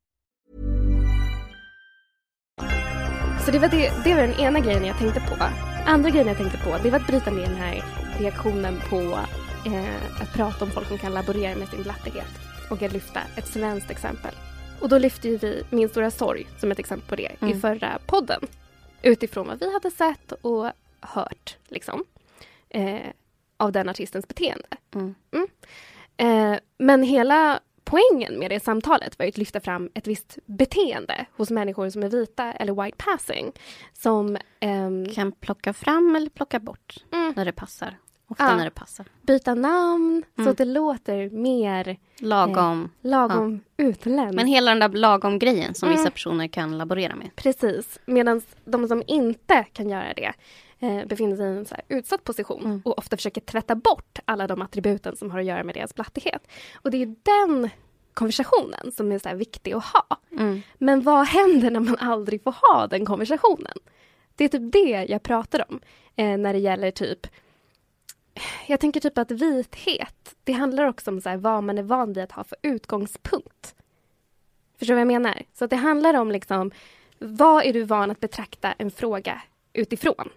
[3.45, 5.35] Så det var, det, det var den ena grejen jag tänkte på.
[5.85, 7.83] Andra grejen jag tänkte på, det var att bryta ner den här
[8.19, 9.19] reaktionen på
[9.65, 12.27] eh, att prata om folk som kan laborera med sin blattighet.
[12.69, 14.31] Och att lyfta ett svenskt exempel.
[14.81, 17.99] Och då lyfte ju vi Min stora sorg som ett exempel på det i förra
[18.05, 18.41] podden.
[19.01, 22.05] Utifrån vad vi hade sett och hört liksom.
[22.69, 23.09] Eh,
[23.57, 24.67] av den artistens beteende.
[24.95, 25.15] Mm.
[25.31, 25.47] Mm.
[26.17, 27.59] Eh, men hela
[27.91, 32.09] poängen med det samtalet var att lyfta fram ett visst beteende hos människor som är
[32.09, 33.51] vita eller white passing.
[33.93, 37.33] Som ehm, Kan plocka fram eller plocka bort Mm.
[37.35, 37.97] när det passar.
[38.27, 38.55] Ofta Ja.
[38.57, 39.05] när det passar.
[39.21, 40.51] byta namn så Mm.
[40.51, 42.89] att det låter mer Lagom.
[43.01, 44.35] lagom utländskt.
[44.35, 45.97] Men hela den där lagom grejen som Mm.
[45.99, 47.35] vissa personer kan laborera med.
[47.35, 50.33] Precis, medan de som inte kan göra det
[50.81, 52.81] eh, befinner sig i en så utsatt position Mm.
[52.85, 56.47] och ofta försöker tvätta bort alla de attributen som har att göra med deras blattighet.
[56.75, 57.69] Och det är den
[58.13, 60.17] konversationen som är så viktig att ha.
[60.31, 60.61] Mm.
[60.77, 63.77] Men vad händer när man aldrig får ha den konversationen?
[64.35, 65.79] Det är typ det jag pratar om
[66.15, 67.27] eh, när det gäller typ
[68.67, 72.13] jag tänker typ att vithet, det handlar också om så här vad man är van
[72.13, 73.75] vid att ha för utgångspunkt.
[74.79, 75.41] Förstår du vad jag menar?
[75.53, 76.71] Så att det handlar om liksom,
[77.19, 79.41] vad är du van att betrakta en fråga
[79.73, 80.29] utifrån?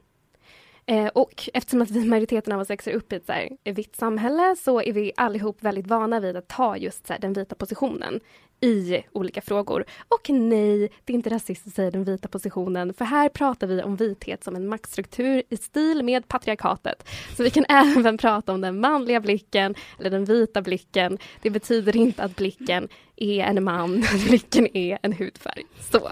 [0.87, 3.75] Eh, och eftersom att vi majoriteten av oss växer upp i ett så här, eh,
[3.75, 7.33] vitt samhälle så är vi allihop väldigt vana vid att ta just så här, den
[7.33, 8.21] vita positionen
[8.61, 9.85] i olika frågor.
[10.09, 13.83] Och nej, det är inte rasistiskt att säga den vita positionen, för här pratar vi
[13.83, 17.09] om vithet som en maktstruktur i stil med patriarkatet.
[17.37, 21.19] Så vi kan även prata om den manliga blicken, eller den vita blicken.
[21.43, 25.65] Det betyder inte att blicken är en man, blicken är en hudfärg.
[25.81, 26.11] Så.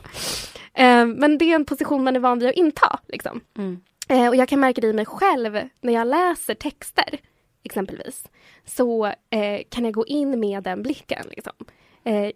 [0.75, 2.99] Eh, men det är en position man är van vid att inta.
[3.09, 3.41] Liksom.
[3.59, 3.81] Mm.
[4.13, 7.21] Eh, och jag kan märka det i mig själv när jag läser texter,
[7.63, 8.25] exempelvis.
[8.65, 11.27] Så eh, kan jag gå in med den blicken.
[11.31, 11.53] Liksom.
[12.05, 12.31] Eh,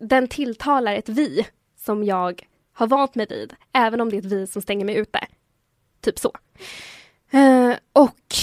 [0.00, 4.24] den tilltalar ett vi som jag har vant mig vid, även om det är ett
[4.24, 5.26] vi som stänger mig ute.
[6.00, 6.32] Typ så.
[7.30, 8.34] Eh, och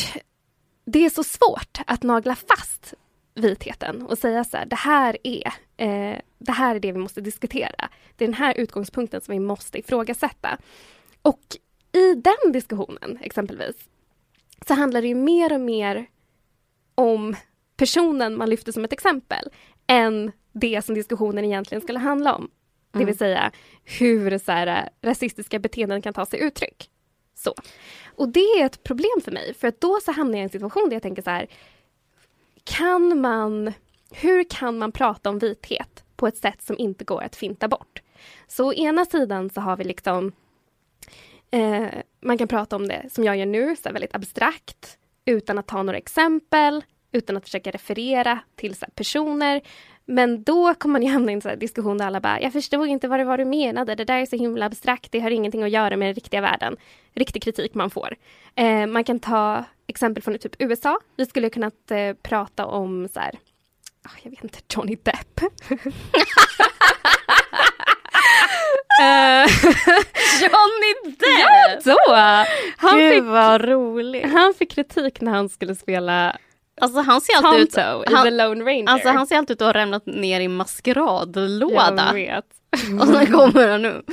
[0.85, 2.93] det är så svårt att nagla fast
[3.35, 7.21] vitheten och säga så här, det här är eh, det här är det vi måste
[7.21, 7.89] diskutera.
[8.15, 10.57] Det är den här utgångspunkten som vi måste ifrågasätta.
[11.21, 11.57] Och
[11.95, 13.75] i den diskussionen, exempelvis,
[14.67, 16.05] så handlar det ju mer och mer
[16.95, 17.35] om
[17.77, 19.49] personen man lyfter som ett exempel
[19.87, 22.51] än det som diskussionen egentligen skulle handla om.
[22.91, 23.51] Det vill säga
[23.83, 26.89] hur så här, rasistiska beteenden kan ta sig uttryck.
[27.35, 27.53] Så.
[28.15, 30.49] Och det är ett problem för mig, för att då så hamnar jag i en
[30.49, 31.47] situation där jag tänker så här,
[32.63, 33.73] kan man,
[34.11, 38.01] hur kan man prata om vithet på ett sätt som inte går att finta bort?
[38.47, 40.31] Så å ena sidan så har vi liksom
[41.55, 41.87] Eh,
[42.21, 45.83] man kan prata om det som jag gör nu, så väldigt abstrakt, utan att ta
[45.83, 49.61] några exempel, utan att försöka referera till så här, personer.
[50.05, 52.53] Men då kommer man ju hamna i en så här diskussion där alla bara, jag
[52.53, 55.31] förstod inte vad det var du menade, det där är så himla abstrakt, det har
[55.31, 56.77] ingenting att göra med den riktiga världen.
[57.13, 58.15] Riktig kritik man får.
[58.55, 60.99] Eh, man kan ta exempel från typ USA.
[61.17, 63.39] Vi skulle kunna eh, prata om så här,
[64.03, 65.41] ah, jag vet inte, Johnny Depp.
[69.01, 69.45] Eh,
[70.41, 71.97] Johnny Ja, så!
[72.77, 74.31] Han Gud fick, vad roligt.
[74.31, 76.37] han fick kritik när han skulle spela
[76.81, 77.71] Alltså han ser alltid ut...
[77.73, 78.89] Tonto i The Han, Lone Ranger.
[78.89, 82.03] alltså han ser alltid ut att ha rämnat ner i maskeradlåda.
[82.07, 82.45] Jag vet.
[83.01, 84.03] Och sen kommer han nu.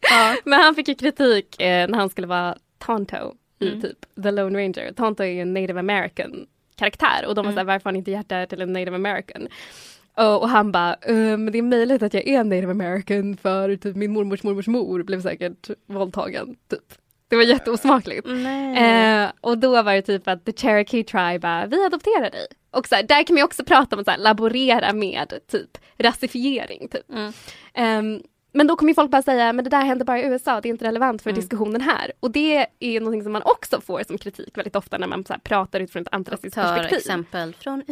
[0.00, 0.36] Ja.
[0.44, 3.16] Men han fick ju kritik eh, när han skulle vara Tonto
[3.60, 3.80] i Mm.
[3.82, 4.92] typ The Lone Ranger.
[4.92, 6.46] Tonto är ju en native american
[6.78, 7.46] karaktär och de Mm.
[7.46, 9.48] var såhär, varför har ni inte hjärta till en native american?
[10.16, 13.96] Och, han bara, "Eh, men det är möjligt att jag är native american för typ
[13.96, 16.56] min mormors mormors mor blev säkert våldtagen.
[16.70, 16.94] Typ.
[17.28, 18.26] Det var jätteosmakligt.
[18.28, 22.46] Eh, och då var det typ att the Cherokee tribe bara, vi adopterar dig.
[22.70, 26.88] Och så här, där kan man också prata om att laborera med typ rasifiering.
[26.88, 27.10] Typ.
[27.12, 27.32] Mm.
[27.74, 28.22] Ehm,
[28.52, 30.70] men då kommer folk bara säga, men det där händer bara i USA, det är
[30.70, 31.40] inte relevant för Mm.
[31.40, 32.12] diskussionen här.
[32.20, 35.32] Och det är någonting som man också får som kritik väldigt ofta när man så
[35.32, 36.98] här pratar utifrån ett antirasistiskt perspektiv.
[36.98, 37.82] exempel från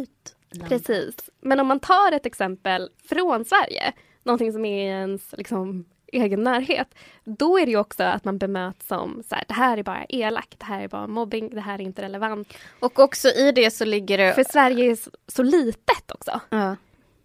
[0.51, 0.85] utlandet.
[0.85, 1.29] Precis.
[1.41, 3.93] Men om man tar ett exempel från Sverige,
[4.23, 8.37] någonting som är i ens liksom, egen närhet, då är det ju också att man
[8.37, 11.61] bemöts som så här, det här är bara elakt, det här är bara mobbing, det
[11.61, 12.53] här är inte relevant.
[12.79, 14.33] Och också i det så ligger det...
[14.33, 14.97] För Sverige är
[15.27, 16.39] så, litet också.
[16.49, 16.75] Ja.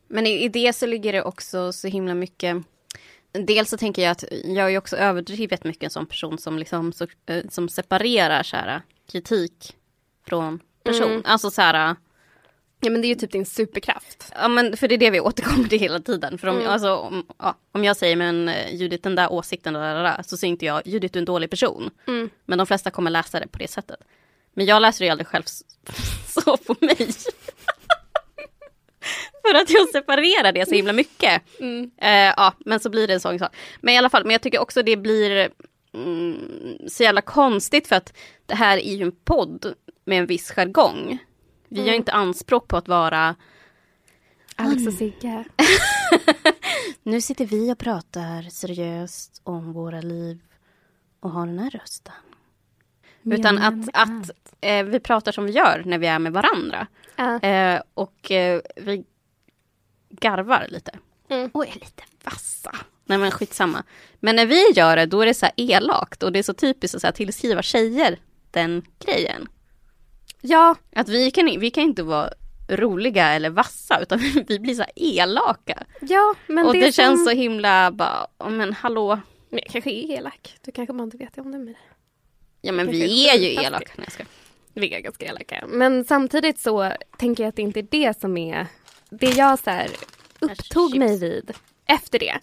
[0.08, 2.56] Men i, i det så ligger det också så himla mycket...
[3.32, 6.92] Dels så tänker jag att jag är också överdrivet mycket en sån person som liksom
[7.26, 9.76] eh, som separerar så här, kritik
[10.26, 11.10] från person.
[11.10, 11.22] Mm.
[11.24, 11.96] Alltså så här...
[12.84, 14.32] Ja men det är ju typ din superkraft.
[14.36, 16.38] Ja men för det är det vi återkommer till hela tiden.
[16.38, 16.68] För om, Mm.
[16.68, 20.50] alltså, om, ja, om jag säger men eh, Judith den där åsikten där, så säger
[20.50, 21.90] inte jag Judith du är en dålig person.
[22.06, 22.30] Mm.
[22.44, 24.00] Men de flesta kommer läsa det på det sättet.
[24.54, 25.44] Men jag läser det ju aldrig själv
[26.26, 26.96] så på mig.
[29.42, 31.42] För att jag separerar det så himla mycket.
[31.60, 31.90] Mm.
[31.98, 33.56] Eh, ja, men så blir det en sån sak.
[33.80, 35.50] Men i alla fall, men jag tycker också det blir
[35.94, 36.38] mm,
[36.88, 38.12] så jävla konstigt för att
[38.46, 39.74] det här är ju en podd
[40.04, 41.18] med en viss jargong.
[41.74, 41.88] Vi Mm.
[41.88, 43.34] gör inte anspråk på att vara
[44.56, 45.44] Alex och Sigge.
[47.02, 50.38] Nu sitter vi och pratar seriöst om våra liv
[51.20, 52.12] och har den här rösten.
[53.22, 56.86] Utan att, att eh, vi pratar som vi gör när vi är med varandra.
[57.16, 57.38] Ja.
[57.40, 59.04] Eh, och eh, vi
[60.10, 60.98] garvar lite.
[61.28, 61.50] Mm.
[61.54, 62.74] Och är lite vassa.
[63.04, 63.82] Nej men skitsamma.
[64.20, 66.54] Men när vi gör det då är det så här elakt och det är så
[66.54, 68.18] typiskt att så här, tillskriva tjejer
[68.50, 69.48] den grejen.
[70.46, 72.30] Ja, Att vi kan, vi kan inte vara
[72.68, 74.18] roliga eller vassa utan
[74.48, 75.82] vi blir så elaka.
[76.00, 77.24] ja, men och det, det, känns som...
[77.24, 79.20] så himla bara, oh, men hallå.
[79.50, 80.56] Men jag kanske är elak.
[80.60, 81.76] Du kanske bara inte vet om det med det.
[82.60, 83.92] Ja men vi är ju elaka.
[83.96, 84.24] Nej, jag ska.
[84.74, 85.64] Vi är ganska elaka.
[85.68, 88.66] Men samtidigt så tänker jag att det inte är det som är
[89.10, 89.90] det jag så här
[90.40, 91.52] upptog mig vid
[91.86, 92.38] efter det.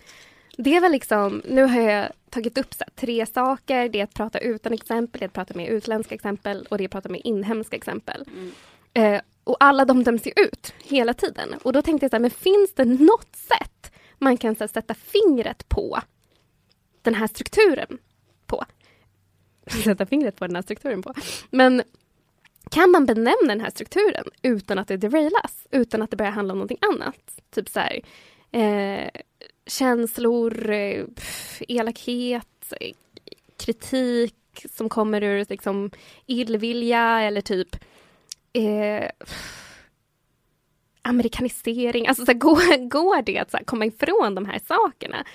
[0.64, 3.90] Det var liksom, nu har jag tagit upp så här, tre saker.
[3.90, 6.84] Det är att prata utan exempel, det är att prata med utländska exempel och det
[6.84, 8.26] är att prata med inhemska exempel.
[8.94, 11.56] Eh, och alla de döms ju ut hela tiden.
[11.64, 14.68] Och då tänkte jag så här, men finns det något sätt man kan så här,
[14.68, 16.00] sätta fingret på
[17.02, 17.98] den här strukturen
[18.46, 18.66] på?
[19.84, 21.14] Sätta fingret på den här strukturen på.
[21.50, 21.84] Men
[22.72, 25.68] kan man benämna den här strukturen utan att det derailas?
[25.72, 27.42] Utan att det börjar handla om någonting annat?
[27.52, 28.02] Typ så här,
[28.52, 29.10] eh,
[29.66, 30.52] känslor,
[31.16, 32.74] pff, elakhet,
[33.58, 35.92] kritik som kommer ur liksom,
[36.26, 37.76] illvilja eller typ
[38.54, 39.10] eh,
[41.02, 42.08] amerikanisering.
[42.08, 45.26] Alltså så här, går, går det att så här, komma ifrån de här sakerna?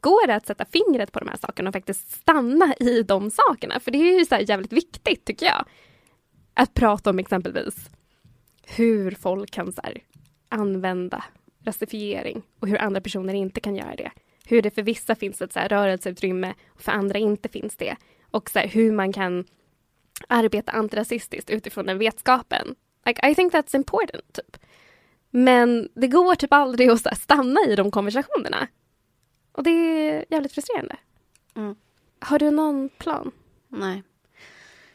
[0.00, 3.80] Går det att sätta fingret på de här sakerna och faktiskt stanna i de sakerna?
[3.80, 5.64] För det är ju så här jävligt viktigt tycker jag.
[6.54, 7.90] Att prata om exempelvis
[8.66, 10.02] hur folk kan så här,
[10.48, 11.24] använda
[11.64, 14.10] rasifiering och hur andra personer inte kan göra det.
[14.46, 17.96] Hur det för vissa finns ett så här, rörelseutrymme och för andra inte finns det.
[18.30, 19.44] Och så här, hur man kan
[20.28, 22.74] arbeta antirasistiskt utifrån den vetskapen.
[23.06, 24.32] Like, I think that's important.
[24.32, 24.56] Typ.
[25.30, 28.68] Men det går typ aldrig att här, stanna i de konversationerna.
[29.52, 30.96] Och det är jävligt frustrerande.
[31.56, 31.76] Mm.
[32.18, 33.30] Har du någon plan?
[33.68, 34.02] Nej.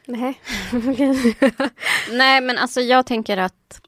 [0.06, 0.40] Nej.
[2.10, 3.79] Nej men alltså jag tänker att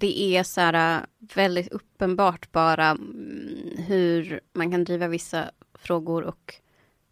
[0.00, 6.22] det är så här äh, väldigt uppenbart bara mm, hur man kan driva vissa frågor
[6.22, 6.54] och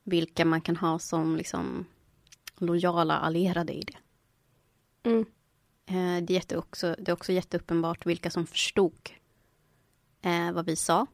[0.05, 1.87] vilka man kan ha som liksom
[2.57, 3.97] lojala allierade i det.
[5.11, 5.26] Mm.
[5.87, 9.11] Eh, det, är jätte också, det är också jätteuppenbart vilka som förstod
[10.22, 11.07] eh, vad vi sa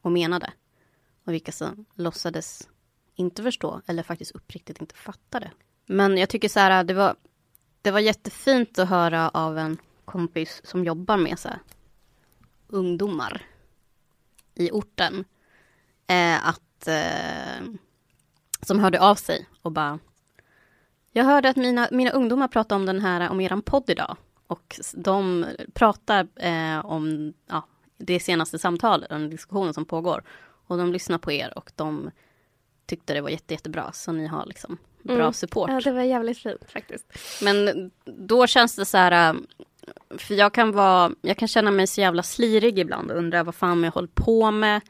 [0.00, 0.52] och menade.
[1.24, 2.68] Och vilka som låtsades
[3.14, 5.50] inte förstå eller faktiskt uppriktigt inte fattade.
[5.86, 7.16] Men jag tycker så här, det var,
[7.82, 9.78] det var jättefint att höra av en
[10.12, 11.58] kompis som jobbar med så här,
[12.68, 13.42] ungdomar
[14.54, 15.24] i orten.
[16.06, 17.66] Eh, att, eh,
[18.62, 19.98] som hörde av sig och bara
[21.12, 24.16] Jag hörde att mina, mina ungdomar pratade om den här, om eran podd idag.
[24.46, 30.22] Och de pratar eh, om ja, det senaste samtalet, den diskussionen som pågår.
[30.66, 32.10] Och de lyssnar på er och de
[32.86, 33.92] tyckte det var jätte, jättebra.
[33.92, 35.32] Så ni har liksom bra Mm.
[35.32, 35.70] support.
[35.70, 37.06] Ja, det var jävligt fint faktiskt.
[37.42, 39.40] Men då känns det så här, äh,
[40.18, 43.54] för jag kan vara, jag kan känna mig så jävla slirig ibland och undra vad
[43.54, 44.80] fan jag håller på med.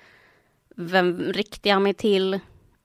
[0.76, 2.34] Vem riktar jag mig till?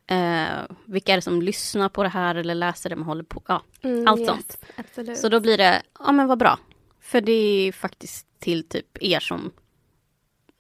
[0.08, 0.46] Eh,
[0.86, 3.42] vilka är det som lyssnar på det här eller läser det man håller på?
[3.48, 4.58] Ja, Mm, allt yes, sånt.
[4.76, 5.18] Absolut.
[5.18, 6.60] Så då blir det, ja men vad bra.
[7.02, 7.32] För det
[7.68, 9.52] är faktiskt till typ er som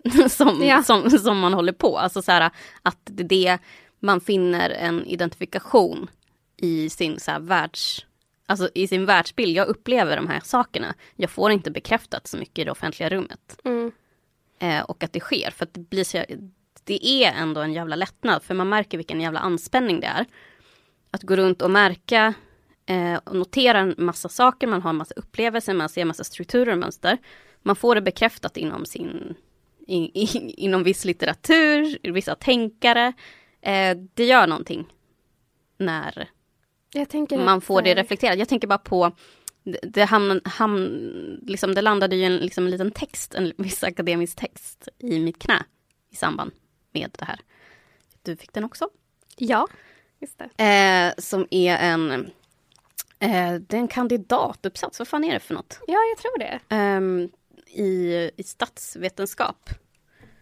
[0.29, 0.83] som, Ja.
[0.83, 1.97] som, som man håller på.
[1.97, 2.49] Alltså så här,
[2.81, 3.57] att det är det
[3.99, 6.09] man finner en identifikation
[6.57, 8.05] i sin så här världs...
[8.45, 9.57] Alltså i sin världsbild.
[9.57, 10.95] Jag upplever de här sakerna.
[11.15, 13.59] Jag får inte bekräftat så mycket i det offentliga rummet.
[13.63, 13.91] Mm.
[14.59, 15.51] Eh, och att det sker.
[15.51, 16.23] För att det blir så,
[16.83, 20.25] det är ändå en jävla lättnad för man märker vilken jävla anspänning det är.
[21.11, 22.33] Att gå runt och märka
[22.85, 26.23] eh, och notera en massa saker, man har en massa upplevelser, man ser en massa
[26.23, 27.17] strukturer och mönster.
[27.61, 29.35] Man får det bekräftat inom sin
[29.87, 33.13] i, i, inom viss litteratur, vissa tänkare.
[33.61, 34.93] Eh, det gör någonting
[35.77, 36.29] när
[37.37, 38.39] man får det reflekterat.
[38.39, 39.11] Jag tänker bara på
[39.63, 43.83] det, det, hamn, hamn, liksom, det landade ju en, liksom, en liten text, en viss
[43.83, 45.63] akademisk text i mitt knä
[46.11, 46.51] i samband
[46.91, 47.39] med det här.
[48.21, 48.89] Du fick den också?
[49.37, 49.67] Ja,
[50.19, 50.63] just det.
[50.63, 52.11] Eh, som är en,
[53.19, 55.79] eh, det är en kandidatuppsats, vad fan är det för något?
[55.87, 56.59] Ja, jag tror det.
[56.75, 57.29] Eh,
[57.83, 59.69] i, i statsvetenskap.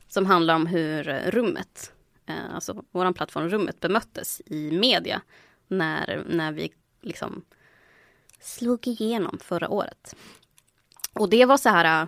[0.08, 1.92] Som handlar om hur rummet,
[2.26, 5.22] eh, alltså vår plattform Rummet bemöttes i media
[5.68, 7.46] när, när vi liksom
[8.40, 10.16] slog igenom förra året.
[11.14, 12.08] Och det var så här, äh,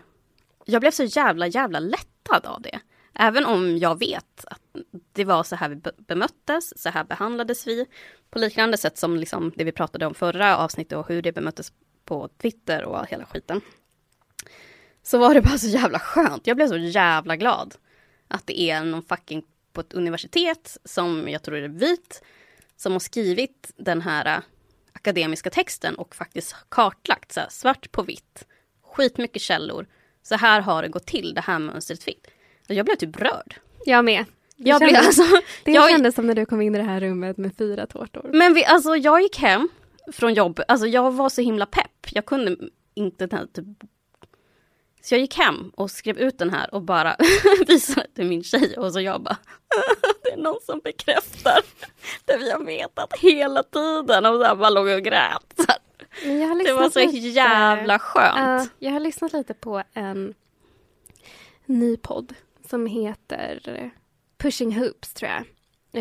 [0.66, 2.80] jag blev så jävla jävla lättad av det.
[3.14, 4.62] Även om jag vet att
[5.14, 7.86] det var så här vi bemöttes, så här behandlades vi.
[8.30, 11.74] På liknande sätt som liksom det vi pratade om förra avsnittet och hur det bemöttes
[12.06, 13.62] på Twitter och hela skiten.
[15.03, 16.47] Så var det bara så jävla skönt.
[16.47, 17.76] Jag blev så jävla glad.
[18.28, 19.43] Att det är någon fucking
[19.74, 22.24] på ett universitet som jag tror är vit.
[22.78, 24.42] Som har skrivit den här
[24.94, 28.48] akademiska texten och faktiskt kartlagt så här, svart på vitt.
[28.84, 29.88] Skitmycket källor.
[30.24, 32.28] Så här har det gått till, det här mönstret fick.
[32.68, 33.56] Jag blev typ rörd.
[33.86, 34.26] Jag med.
[34.58, 36.84] Det, jag kändes, blev, alltså, det jag, kändes som när du kom in i det
[36.84, 38.30] här rummet med fyra tårtor.
[38.34, 39.70] Men vi, alltså, jag gick hem
[40.14, 42.08] från jobbet, alltså jag var så himla pepp.
[42.12, 42.58] Jag kunde
[42.94, 43.66] inte typ
[45.06, 47.16] så jag gick hem och skrev ut den här och bara
[47.68, 49.38] visade till min tjej och så jag bara
[50.24, 51.60] Det är någon som bekräftar
[52.26, 55.56] det vi har vetat hela tiden och så här bara låg och grät.
[56.66, 58.62] det var så lite, jävla skönt.
[58.62, 60.34] Uh, jag har lyssnat lite på en
[61.66, 62.34] ny podd
[62.70, 63.91] som heter
[64.38, 65.45] Pushing Hoops tror jag.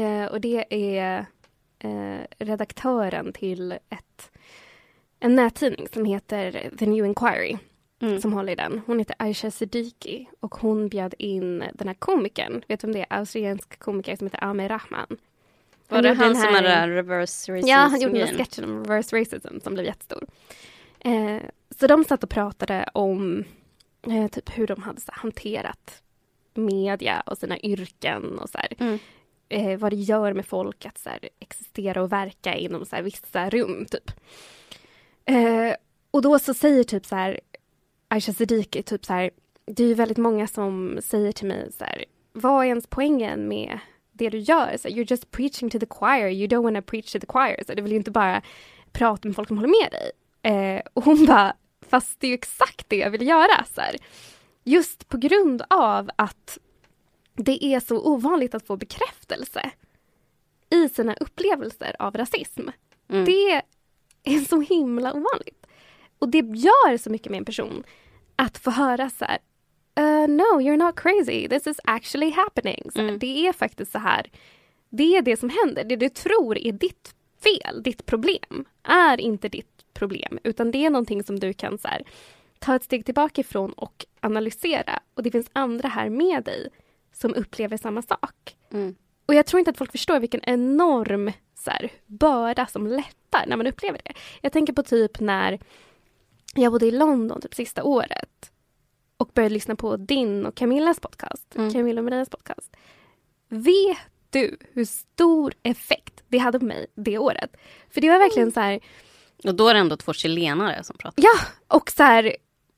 [0.02, 1.26] Uh, och det är
[1.84, 4.30] uh, redaktören till ett,
[5.20, 7.58] en nättidning som heter The New Inquiry
[8.06, 8.20] mm.
[8.20, 8.80] som håller i den.
[8.86, 13.00] Hon heter Aisha Siddiqui och hon bjöd in den här komikern, vet du vem det
[13.00, 13.18] är?
[13.18, 15.16] Australiensk komiker som heter Amir Rahman.
[15.88, 17.68] Var det han som hade reverse racism?
[17.68, 20.26] Ja, han gjorde en sketchen om reverse racism som blev jättestor.
[21.00, 21.42] Eh,
[21.78, 23.44] så de satt och pratade om
[24.06, 26.02] eh, typ hur de hade så, hanterat
[26.54, 28.98] media och sina yrken och så här, mm.
[29.48, 33.02] eh, vad det gör med folk att så här, existera och verka inom så här,
[33.02, 33.86] vissa rum.
[33.90, 34.10] Typ.
[35.24, 35.74] Eh,
[36.10, 37.40] och då så säger typ så här
[38.14, 39.30] Aisha Siddiqui, typ så här,
[39.66, 43.48] det är ju väldigt många som säger till mig så här, vad är ens poängen
[43.48, 43.78] med
[44.12, 44.76] det du gör?
[44.76, 47.64] Så, you're just preaching to the choir, you don't wanna preach to the choir.
[47.66, 48.42] Så, du vill ju inte bara
[48.92, 50.10] prata med folk som håller med dig.
[50.52, 51.56] Eh, och hon bara,
[51.88, 53.64] fast det är ju exakt det jag vill göra.
[53.74, 53.96] Så här.
[54.64, 56.58] Just på grund av att
[57.34, 59.70] det är så ovanligt att få bekräftelse
[60.70, 62.68] i sina upplevelser av rasism.
[63.08, 63.24] Mm.
[63.24, 63.62] Det
[64.24, 65.66] är så himla ovanligt.
[66.18, 67.84] Och det gör så mycket med en person
[68.36, 69.38] att få höra så här,
[70.00, 72.90] uh, no you're not crazy, this is actually happening.
[72.94, 73.18] Så mm.
[73.18, 74.30] Det är faktiskt så här,
[74.90, 75.84] det är det som händer.
[75.84, 80.90] Det du tror är ditt fel, ditt problem, är inte ditt problem utan det är
[80.90, 82.02] någonting som du kan så här,
[82.58, 85.00] ta ett steg tillbaka ifrån och analysera.
[85.14, 86.68] Och det finns andra här med dig
[87.12, 88.56] som upplever samma sak.
[88.72, 88.94] Mm.
[89.26, 93.56] Och jag tror inte att folk förstår vilken enorm så här, börda som lättar när
[93.56, 94.12] man upplever det.
[94.40, 95.58] Jag tänker på typ när
[96.62, 98.50] jag bodde i London typ sista året
[99.16, 101.72] och började lyssna på din och Camillas podcast, mm.
[101.72, 102.76] Camilla och Marias podcast.
[103.48, 103.98] Vet
[104.30, 107.56] du hur stor effekt det hade på mig det året?
[107.90, 108.52] För det var verkligen mm.
[108.52, 108.80] så här...
[109.44, 111.24] Och då är det ändå två chilenare som pratar.
[111.24, 111.34] Ja,
[111.76, 112.36] och så här,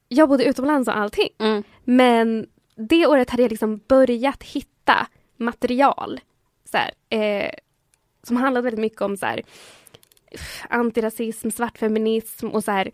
[0.09, 1.29] jag bodde utomlands och allting.
[1.39, 1.63] Mm.
[1.85, 5.07] Men det året hade jag liksom börjat hitta
[5.37, 6.21] material
[6.65, 7.51] så här, eh,
[8.23, 9.43] som handlade väldigt mycket om så här,
[10.69, 12.91] antirasism, svartfeminism och så här,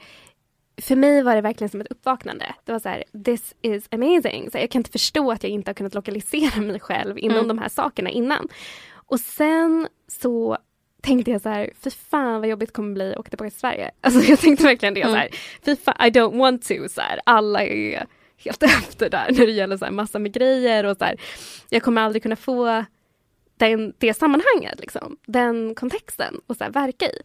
[0.83, 2.55] för mig var det verkligen som ett uppvaknande.
[2.64, 4.51] Det var så här, this is amazing.
[4.51, 7.49] Så jag kan inte förstå att jag inte har kunnat lokalisera mig själv inom mm.
[7.49, 8.49] de här sakerna innan.
[8.95, 10.59] Och sen så
[11.03, 13.91] tänkte jag så här, fy fan vad jobbigt kommer bli att åka tillbaka till Sverige.
[14.01, 15.12] Alltså jag tänkte verkligen det, mm.
[15.12, 15.28] så här,
[15.64, 16.74] fy fan, I don't want to.
[16.89, 18.07] Så här, alla är
[18.37, 21.16] helt efter där när det gäller så här, massa med grejer och så här,
[21.68, 22.85] jag kommer aldrig kunna få
[23.57, 27.22] den, det sammanhanget, liksom, den kontexten och så här, verka i.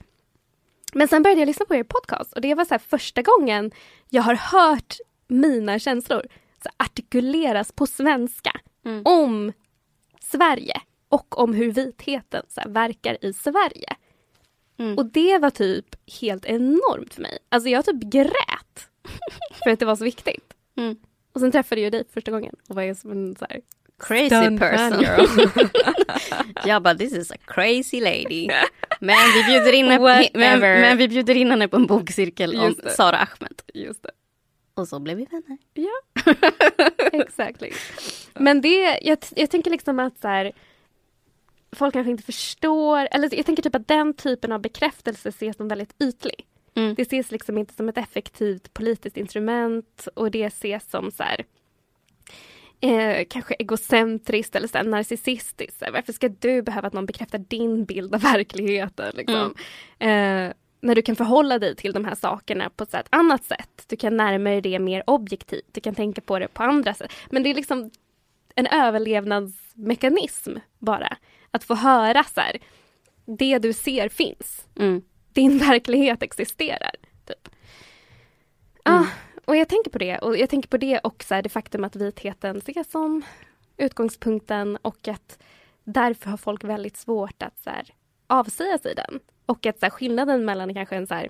[0.94, 3.72] Men sen började jag lyssna på er podcast och det var så första gången
[4.10, 6.28] jag har hört mina känslor
[6.64, 8.52] så artikuleras på svenska
[8.86, 9.02] mm.
[9.06, 9.54] om
[10.22, 13.96] Sverige och om hur vitheten så verkar i Sverige.
[14.80, 14.98] Mm.
[14.98, 15.86] Och det var typ
[16.22, 17.38] helt enormt för mig.
[17.50, 18.90] Alltså jag typ grät
[19.64, 20.54] för att det var så viktigt.
[20.78, 20.96] Mm.
[21.34, 23.62] Och sen träffade jag dig första gången och var som en så här
[24.00, 25.06] crazy Stunt person.
[26.66, 28.50] Jag bara, this is a crazy lady.
[29.00, 32.76] Men vi bjuder in henne, men, men vi bjuder in henne på en bokcirkel om.
[32.96, 33.62] Sara Ahmed.
[33.74, 34.12] Just det.
[34.74, 35.58] Och så blev vi vänner.
[35.74, 36.02] Ja,
[37.24, 37.72] exactly.
[38.34, 40.52] Men det, jag, jag tänker liksom att så här,
[41.72, 45.68] folk kanske inte förstår, eller jag tänker typ att den typen av bekräftelse ses som
[45.68, 46.46] väldigt ytlig.
[46.76, 46.96] Mm.
[46.96, 51.46] Det ses liksom inte som ett effektivt politiskt instrument och det ses som så här,
[52.82, 55.84] eh, kanske egocentriskt eller så narcissistiskt.
[55.94, 59.12] Varför ska du behöva att någon bekräftar din bild av verkligheten?
[59.16, 59.54] Liksom?
[60.00, 60.52] Eh,
[60.82, 63.84] när du kan förhålla dig till de här sakerna på ett annat sätt.
[63.88, 65.66] Du kan närma dig det mer objektivt.
[65.72, 67.12] Du kan tänka på det på andra sätt.
[67.30, 67.92] Men det är liksom
[68.56, 71.18] en överlevnadsmekanism bara.
[71.52, 72.58] Att få höra så här,
[73.38, 75.02] det du ser finns Mm.
[75.34, 76.96] din verklighet existerar.
[77.28, 77.50] Typ.
[78.84, 79.06] Ah,
[79.48, 80.18] och jag tänker på det.
[80.18, 83.22] Och jag tänker på det och så här, det faktum att vitheten ses som
[83.78, 85.40] utgångspunkten och att
[85.84, 87.94] därför har folk väldigt svårt att så här,
[88.28, 89.20] avsäga sig den.
[89.46, 91.30] Och att så här, skillnaden mellan kanske en så här,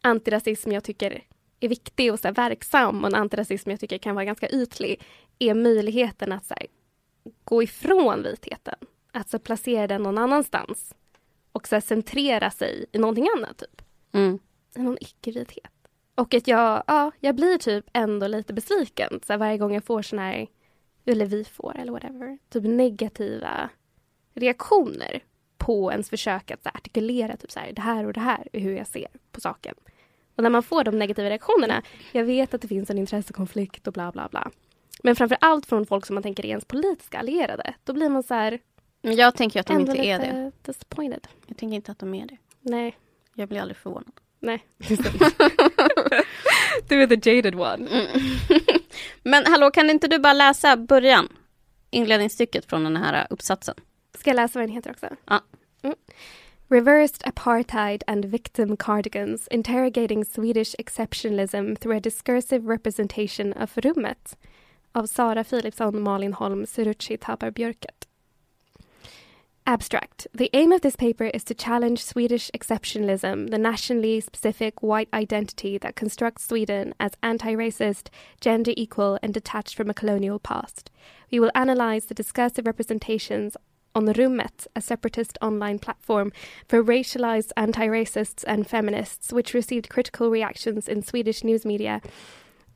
[0.00, 1.22] antirasism jag tycker
[1.60, 5.02] är viktig och så här, verksam och en antirasism jag tycker kan vara ganska ytlig
[5.38, 6.66] är möjligheten att så här,
[7.44, 8.78] gå ifrån vitheten.
[9.12, 10.94] Att så placera den någon annanstans
[11.52, 13.58] och så centrera sig i någonting annat.
[13.58, 13.82] Typ.
[14.12, 14.38] Mm.
[14.76, 15.75] I någon icke-vithet.
[16.16, 20.02] Och att jag, ja, jag blir typ ändå lite besviken så varje gång jag får
[20.02, 20.46] såna här,
[21.04, 23.68] eller vi får eller whatever, typ negativa
[24.34, 25.22] reaktioner
[25.58, 28.76] på ens försök att artikulera typ så här, det här och det här är hur
[28.76, 29.74] jag ser på saken.
[30.36, 33.92] Och när man får de negativa reaktionerna, jag vet att det finns en intressekonflikt och
[33.92, 34.50] bla bla bla.
[35.02, 38.22] Men framför allt från folk som man tänker är ens politiska allierade, då blir man
[38.22, 38.58] så här,
[39.02, 40.52] Men jag tänker att de inte är det.
[40.62, 41.28] disappointed.
[41.46, 42.36] Jag tänker inte att de är det.
[42.60, 42.96] Nej,
[43.34, 44.12] Jag blir aldrig förvånad.
[44.40, 44.66] nej.
[46.88, 47.88] du är the jaded one.
[49.22, 51.28] Men hallå, kan inte du bara läsa början?
[51.90, 53.74] Inledningsstycket från den här uppsatsen.
[54.18, 55.08] Ska jag läsa vad den heter också?
[55.24, 55.40] Ja.
[55.82, 55.96] Mm.
[56.68, 64.36] Reversed apartheid and victim cardigans interrogating Swedish exceptionalism through a discursive representation of rummet
[64.92, 68.05] av Sara Philipsson, Malin Holm, Suruchi Tapar Björket.
[69.68, 70.28] Abstract.
[70.32, 75.76] The aim of this paper is to challenge Swedish exceptionalism, the nationally specific white identity
[75.78, 78.06] that constructs Sweden as anti racist,
[78.40, 80.88] gender equal, and detached from a colonial past.
[81.32, 83.56] We will analyze the discursive representations
[83.92, 86.32] on Rummet, a separatist online platform
[86.68, 92.00] for racialized anti racists and feminists, which received critical reactions in Swedish news media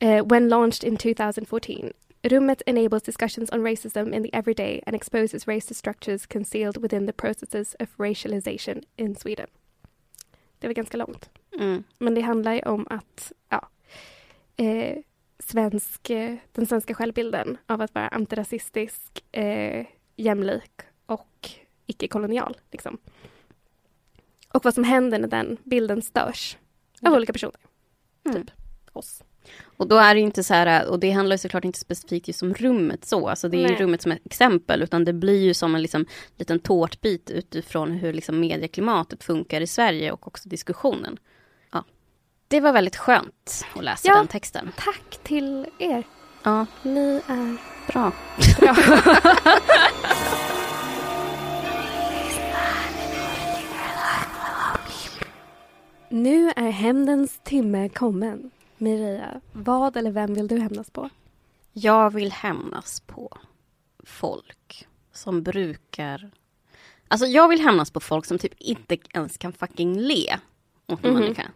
[0.03, 1.93] uh, when launched in 2014.
[2.23, 7.13] Rummet enables discussions on racism in the everyday and exposes racist structures concealed within the
[7.13, 9.47] processes of racialization in Sweden.
[10.59, 11.31] Det var ganska långt.
[11.59, 11.85] Mm.
[11.99, 13.69] Men det handlar ju om att ja,
[14.57, 14.99] eh,
[15.39, 21.51] svensk, eh, den svenska självbilden av att vara antirasistisk, eh, jämlik och
[21.87, 22.57] icke-kolonial.
[22.71, 22.99] Liksom.
[24.49, 26.59] Och vad som händer när den bilden störs
[27.03, 27.61] av olika personer.
[28.25, 28.47] Mm.
[28.47, 28.51] Typ
[28.93, 29.23] oss.
[29.77, 32.43] Och då är det inte så här, och det handlar ju såklart inte specifikt just
[32.43, 33.77] om rummet så, alltså det är Nej.
[33.81, 38.13] rummet som ett exempel, utan det blir ju som en liksom, liten tårtbit utifrån hur
[38.13, 41.19] liksom medieklimatet funkar i Sverige och också diskussionen.
[41.73, 41.85] Ja.
[42.49, 44.17] Det var väldigt skönt att läsa Ja.
[44.17, 44.73] den texten.
[44.77, 46.03] Tack till er.
[46.43, 47.57] Ja, Ni är
[47.93, 48.13] bra.
[48.61, 48.77] bra.
[56.09, 58.51] nu är hämndens timme kommen.
[58.81, 61.11] Mireia, vad eller vem vill du hämnas på?
[61.73, 63.39] Jag vill hämnas på
[64.05, 66.31] folk som brukar...
[67.09, 70.37] Alltså jag vill hämnas på folk som typ inte ens kan fucking le
[70.87, 71.21] åt en Mhm.
[71.21, 71.51] människa.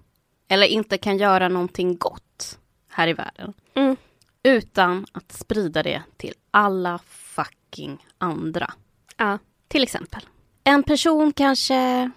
[0.48, 2.58] Eller inte kan göra någonting gott
[2.88, 3.52] här i världen.
[3.74, 3.96] Mm.
[4.42, 8.72] Utan att sprida det till alla fucking andra.
[9.16, 9.38] Ja.
[9.68, 10.22] Till exempel.
[10.64, 12.10] En person kanske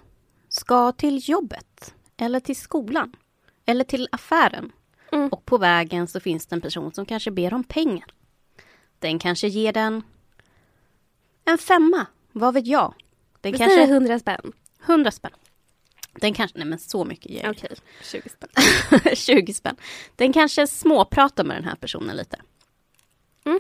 [0.50, 1.94] ska till jobbet.
[2.18, 3.16] Eller till skolan.
[3.66, 4.72] Eller till affären.
[5.12, 5.30] Mm.
[5.30, 8.06] Och på vägen så finns det en person som kanske ber om pengar.
[9.00, 10.04] Den kanske ger den
[11.46, 12.06] en femma.
[12.32, 12.94] Vad vet jag?
[13.42, 13.76] Den Vi kanske...
[13.76, 14.52] säger hundra spänn.
[14.80, 15.32] Hundra spänn.
[16.14, 16.58] Den kanske...
[16.58, 19.16] Nej men så mycket ger jag Okej, 20 spänn.
[19.16, 19.76] 20 spänn.
[20.16, 22.42] Den kanske småpratar med den här personen lite.
[23.46, 23.60] Mm.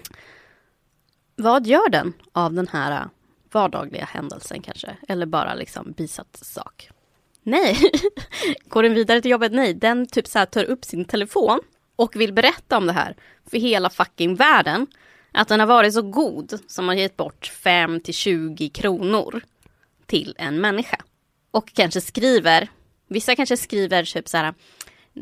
[1.35, 3.07] Vad gör den av den här äh,
[3.51, 4.97] vardagliga händelsen kanske?
[5.07, 6.89] Eller bara liksom bisatt sak?
[7.47, 7.91] Nej.
[8.69, 9.51] Går den vidare till jobbet?
[9.51, 9.73] Nej.
[9.73, 11.59] Den typ så här tar upp sin telefon
[11.95, 13.15] och vill berätta om det här
[13.51, 14.87] för hela fucking världen.
[15.31, 19.41] Att den har varit så god som har gett bort 5 till 20 kronor
[20.05, 20.97] till en människa.
[21.51, 22.69] Och kanske skriver,
[23.07, 24.53] vissa kanske skriver typ så här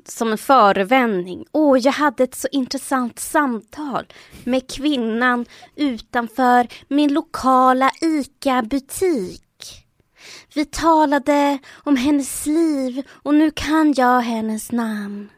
[0.06, 1.46] som en förevändning.
[1.52, 4.06] Åh, jag hade ett så intressant samtal
[4.44, 5.46] med kvinnan
[5.76, 9.45] utanför min lokala ICA-butik.
[10.54, 15.30] Vi talade om hennes liv och nu kan jag hennes namn.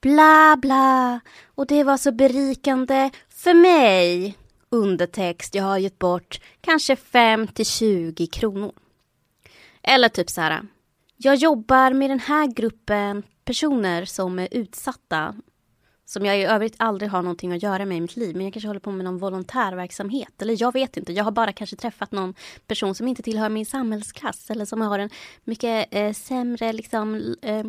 [0.00, 1.20] Bla bla.
[1.54, 4.36] Och det var så berikande för mig.
[4.68, 8.72] Undertext, jag har gett bort kanske 5 till 20 kronor.
[9.82, 10.62] Eller typ så här.
[11.16, 15.34] Jag jobbar med den här gruppen personer som är utsatta.
[16.10, 18.36] Som jag i övrigt aldrig har någonting att göra med i mitt liv.
[18.36, 20.42] Men jag kanske håller på med någon volontärverksamhet.
[20.42, 21.12] Eller jag vet inte.
[21.12, 22.34] Jag har bara kanske träffat någon
[22.66, 24.50] person som inte tillhör min samhällsklass.
[24.50, 25.10] Eller som har en
[25.44, 27.64] mycket eh, sämre, liksom, eh,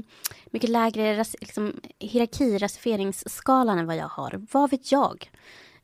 [0.46, 4.48] mycket lägre ras, liksom, hierarki, rasifieringsskalan än vad jag har.
[4.52, 5.32] Vad vet jag?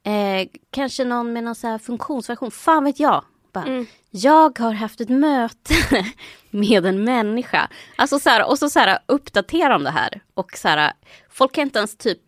[0.03, 2.51] Eh, kanske någon med någon så här funktionsvariation.
[2.51, 3.24] Fan vet jag.
[3.53, 3.86] Bara, Mm.
[4.12, 5.74] Jag har haft ett möte
[6.49, 7.70] med en människa.
[7.95, 10.22] Alltså så här, och så, så här, uppdatera om det här.
[10.34, 10.93] Och så här,
[11.30, 12.20] folk kan inte ens typ,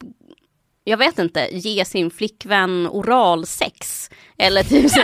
[0.90, 4.10] jag vet inte, ge sin flickvän oralsex.
[4.38, 5.02] Eller typ så,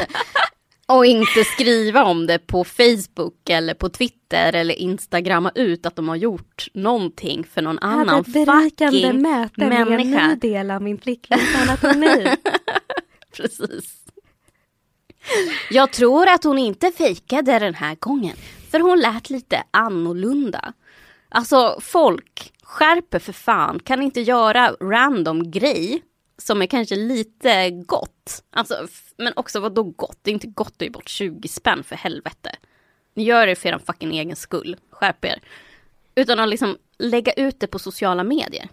[0.93, 6.09] och inte skriva om det på Facebook eller på Twitter eller Instagramma ut att de
[6.09, 10.27] har gjort någonting för någon annan fucking möte med en människa.
[10.27, 12.27] ny del av min flickväns anatomi.
[13.36, 13.95] Precis.
[15.69, 18.36] Jag tror att hon inte fejkade den här gången.
[18.71, 20.73] För hon lät lite annorlunda.
[21.36, 23.79] Alltså folk, skärper för fan.
[23.79, 26.01] Kan inte göra random grej
[26.38, 28.43] som är kanske lite gott.
[28.51, 30.17] Alltså, men också vad då gott?
[30.21, 32.55] Det är inte gott att ge bort 20 spänn för helvete.
[33.13, 34.77] Ni gör det för er fucking egen skull.
[34.89, 35.41] Skärp er.
[36.15, 38.69] Utan att liksom lägga ut det på sociala medier.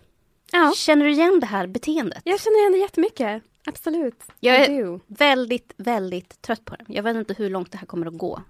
[0.52, 0.72] Ja.
[0.76, 2.22] Känner du igen det här beteendet?
[2.24, 3.42] Jag känner igen det jättemycket.
[3.66, 4.22] Absolut.
[4.40, 6.84] Jag är väldigt, väldigt trött på det.
[6.88, 8.42] Jag vet inte hur långt det här kommer att gå.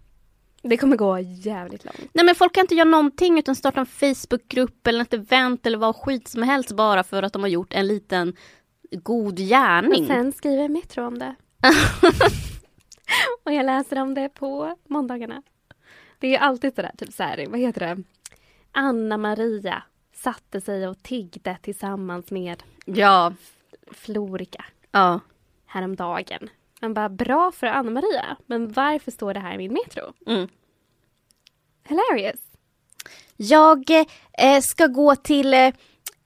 [0.62, 2.10] Det kommer gå jävligt långt.
[2.12, 5.78] Nej men folk kan inte göra någonting utan starta en Facebookgrupp eller ett event eller
[5.78, 8.36] vad skit som helst bara för att de har gjort en liten
[8.90, 10.02] god gärning.
[10.02, 11.34] Och sen skriver Metro om det.
[13.44, 15.42] och jag läser om det på måndagarna.
[16.18, 18.02] Det är ju alltid sådär, typ så här, vad heter det?
[18.72, 19.82] Anna-Maria
[20.14, 23.32] satte sig och tiggde tillsammans med Ja,
[23.90, 25.20] Florika ja.
[25.66, 26.50] häromdagen.
[26.82, 30.12] Man bara, bra för Anna-Maria, men varför står det här i min Metro?
[30.26, 30.48] Mm.
[31.88, 32.40] Hilarious.
[33.36, 33.90] Jag
[34.38, 35.72] eh, ska gå till eh,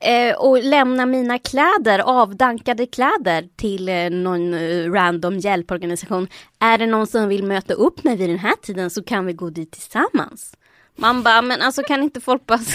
[0.00, 6.28] eh, och lämna mina kläder, avdankade kläder till eh, någon eh, random hjälporganisation.
[6.58, 9.32] Är det någon som vill möta upp mig vid den här tiden så kan vi
[9.32, 10.56] gå dit tillsammans.
[10.96, 12.60] Man bara, men alltså kan inte folk bara...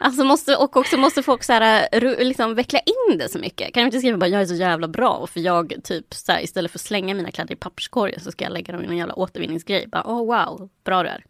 [0.00, 3.74] Alltså måste, och också måste folk så här, liksom veckla in det så mycket.
[3.74, 6.40] Kan de inte skriva bara jag är så jävla bra för jag typ så här,
[6.40, 8.96] istället för att slänga mina kläder i papperskorgen så ska jag lägga dem i någon
[8.96, 9.86] jävla återvinningsgrej.
[9.86, 11.24] Bara, oh wow, bra du är.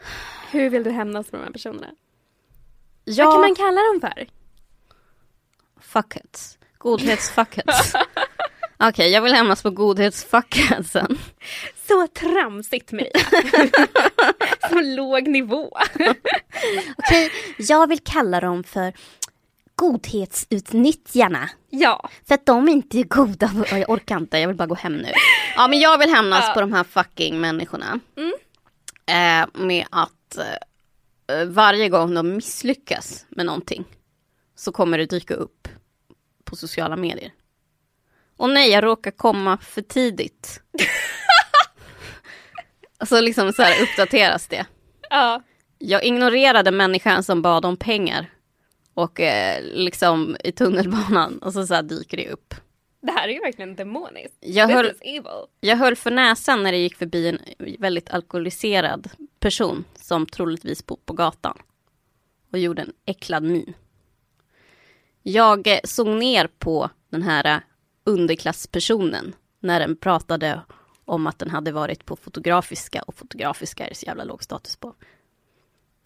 [0.50, 1.90] Hur vill du hämnas på de här personerna?
[3.04, 4.26] Ja, Vad kan man kalla dem för?
[5.80, 6.58] Fuckheads.
[6.78, 7.92] Godhetsfuckheads.
[8.78, 11.18] Okej, jag vill hämnas på godhetsfuckheadsen.
[11.88, 13.10] Så tramsigt Maria.
[14.70, 15.76] Så låg nivå.
[16.96, 18.92] Okej, jag vill kalla dem för
[19.74, 21.50] godhetsutnyttjarna.
[21.70, 22.08] Ja.
[22.28, 23.50] För att de inte är goda.
[23.70, 25.12] Jag orkar inte, jag vill bara gå hem nu.
[25.56, 26.54] Ja, men jag vill hämnas Ja.
[26.54, 28.00] på de här fucking människorna.
[29.06, 33.84] Eh, med att eh, varje gång de misslyckas med någonting
[34.56, 35.68] så kommer det dyka upp
[36.44, 37.32] på sociala medier.
[38.36, 40.60] Och nej, jag råkar komma för tidigt.
[43.06, 44.66] så liksom så här uppdateras det.
[45.10, 45.42] ja.
[45.78, 48.30] Jag ignorerade människan som bad om pengar.
[48.94, 52.54] Och eh, liksom i tunnelbanan och så, så dyker det upp.
[53.00, 54.36] Det här är ju verkligen demoniskt.
[54.40, 54.92] Jag höll,
[55.60, 57.38] jag höll för näsan när det gick förbi en
[57.78, 59.10] väldigt alkoholiserad
[59.40, 61.58] person som troligtvis bor på gatan.
[62.52, 63.74] Och gjorde en äcklad min.
[65.22, 67.60] Jag eh, såg ner på den här eh,
[68.06, 70.60] underklasspersonen när den pratade
[71.04, 74.94] om att den hade varit på Fotografiska och Fotografiska är så jävla låg status på.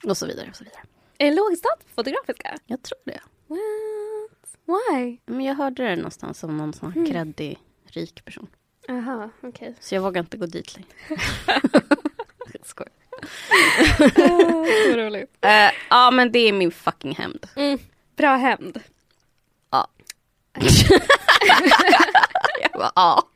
[0.04, 0.82] Och så vidare och så vidare.
[1.18, 2.58] Är det låg status på fotografiska?
[2.66, 3.20] Jag tror det.
[3.46, 4.76] What?
[4.94, 5.18] Why?
[5.26, 7.04] Men jag hörde det någonstans som någon sån Mm.
[7.04, 8.46] här kreddig, rik person.
[8.88, 9.74] Aha, okej.
[9.80, 10.88] Så jag vågar inte gå dit längre.
[12.62, 12.92] skojar.
[14.92, 15.36] Så roligt.
[15.40, 17.46] Eh, ja men det är min fucking hämnd.
[17.56, 17.78] Mm.
[18.16, 18.80] Bra hämnd.
[19.70, 19.88] Ja.
[22.80, 23.28] bara, ja.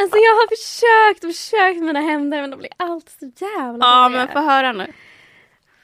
[0.00, 4.08] Alltså jag har försökt och försökt mina hämnder men de blir alltid så jävla Ja
[4.08, 4.92] men få höra nu.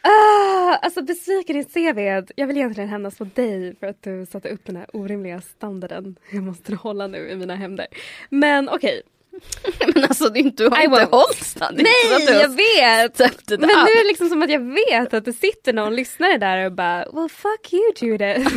[0.02, 1.98] Ah, alltså besviken i CV.
[2.36, 6.16] Jag vill egentligen hämnas på dig för att du satte upp den här orimliga standarden
[6.30, 7.86] jag måste hålla nu i mina hämnder.
[8.28, 9.02] Men okej.
[9.94, 11.76] Men alltså du, du har I inte hållit stand.
[11.76, 13.18] Det är inte så att du Nej, jag vet!
[13.60, 16.66] Men nu är det liksom som att jag vet att det sitter någon lyssnare där
[16.66, 18.54] och bara Well fuck you Judith.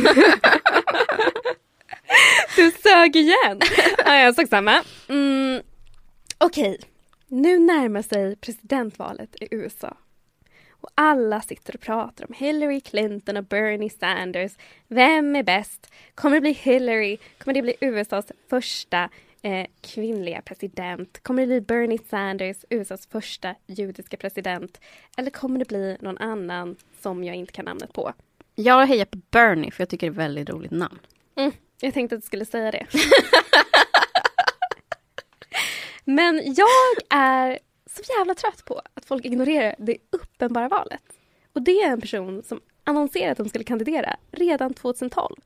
[2.56, 3.60] du sög igen.
[4.04, 4.82] Ja, jag såg samma.
[5.08, 5.62] Mm,
[6.38, 6.78] Okej,
[7.28, 9.96] nu närmar sig presidentvalet i USA.
[10.70, 14.52] Och alla sitter och pratar om Hillary Clinton och Bernie Sanders.
[14.88, 15.92] Vem är bäst?
[16.14, 17.18] Kommer det bli Hillary?
[17.38, 19.08] Kommer det bli USAs första
[19.42, 21.22] eh, kvinnliga president?
[21.22, 24.80] Kommer det bli Bernie Sanders, USAs första judiska president?
[25.16, 28.12] Eller kommer det bli någon annan som jag inte kan namnet på?
[28.54, 30.98] Jag hejar på Bernie för jag tycker det är ett väldigt roligt namn.
[31.36, 31.52] Mm,
[31.84, 32.86] jag tänkte att du skulle säga det.
[36.04, 36.68] Men jag
[37.10, 41.02] är så jävla trött på att folk ignorerar det uppenbara valet.
[41.52, 45.36] Och det är en person som annonserade att de skulle kandidera redan 2012.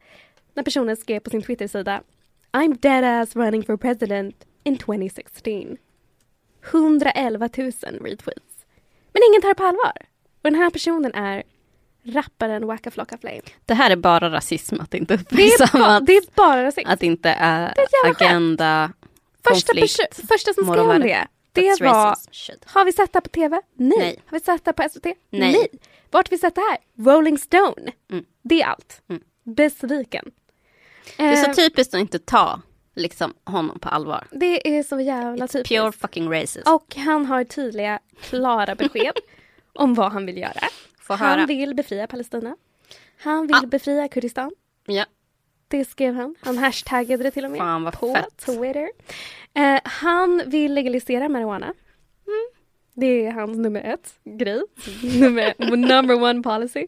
[0.55, 2.03] När personen skrev på sin Twitter-sida
[2.53, 5.77] I'm dead ass running for president in 2016.
[6.73, 8.67] 111 000 retweets.
[9.13, 9.93] Men ingen tar det på allvar.
[10.23, 11.43] Och den här personen är
[12.05, 13.41] rapparen Waka Flocka Flame.
[13.67, 16.89] Det här är bara rasism att inte Det är, uppmärksamma det är bara rasism.
[16.91, 17.75] att det inte är, är
[18.05, 18.21] jävla skämt.
[18.23, 18.93] agenda,
[19.49, 20.27] Första, konflikt.
[20.29, 22.17] första som skrev om det, det var.
[22.65, 23.61] Har vi sett det här på TV?
[23.75, 23.99] Nej.
[23.99, 24.23] Nej.
[24.27, 25.07] Har vi sett det här på SVT?
[25.31, 25.69] Nej.
[26.11, 26.79] Vart har vi sett det här?
[27.13, 27.93] Rolling Stone.
[28.13, 28.25] Mm.
[28.43, 29.03] Det är allt.
[29.09, 29.23] Mm.
[29.45, 30.31] Besviken.
[31.17, 32.61] Det är så Eh, typiskt att inte ta
[32.95, 34.27] liksom, honom på allvar.
[34.31, 35.69] det är så jävla typiskt.
[35.69, 36.69] Pure fucking racist.
[36.69, 39.13] Och han har tydliga, klara besked
[39.75, 40.69] om vad han vill göra.
[41.09, 41.47] Få han höra.
[41.47, 42.57] vill befria Palestina.
[43.23, 43.67] Han vill Ah.
[43.67, 44.51] befria Kurdistan.
[44.87, 45.05] Ja.
[45.69, 46.35] Det skrev han.
[46.41, 48.37] Han hashtaggade det till och med Fan, vad på fett.
[48.37, 48.89] Twitter.
[49.55, 51.67] Eh, han vill legalisera marijuana.
[51.67, 52.49] Mm.
[52.95, 54.63] Det är hans nummer ett grej.
[55.21, 56.87] nummer, number one policy.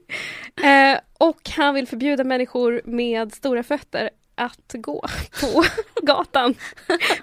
[0.63, 5.05] Eh, och han vill förbjuda människor med stora fötter att gå
[5.41, 5.65] på
[6.03, 6.55] gatan.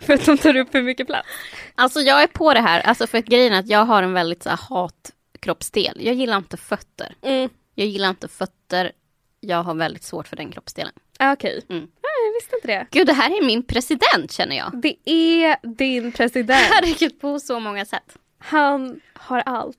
[0.01, 1.27] för att de tar upp för mycket plats.
[1.75, 4.13] Alltså jag är på det här, alltså för att grejen är att jag har en
[4.13, 4.57] väldigt så här,
[5.47, 6.05] hatkroppsdel.
[6.05, 7.15] Jag gillar inte fötter.
[7.21, 7.49] Mm.
[7.75, 8.91] Jag gillar inte fötter.
[9.39, 10.93] Jag har väldigt svårt för den kroppsdelen.
[11.19, 11.61] Ah, Okej.
[11.69, 11.83] Mm.
[11.83, 12.87] Ah, jag visste inte det.
[12.91, 14.81] Gud, det här är min president känner jag.
[14.81, 16.61] Det är din president.
[16.71, 18.17] Herregud, på så många sätt.
[18.37, 19.77] Han har allt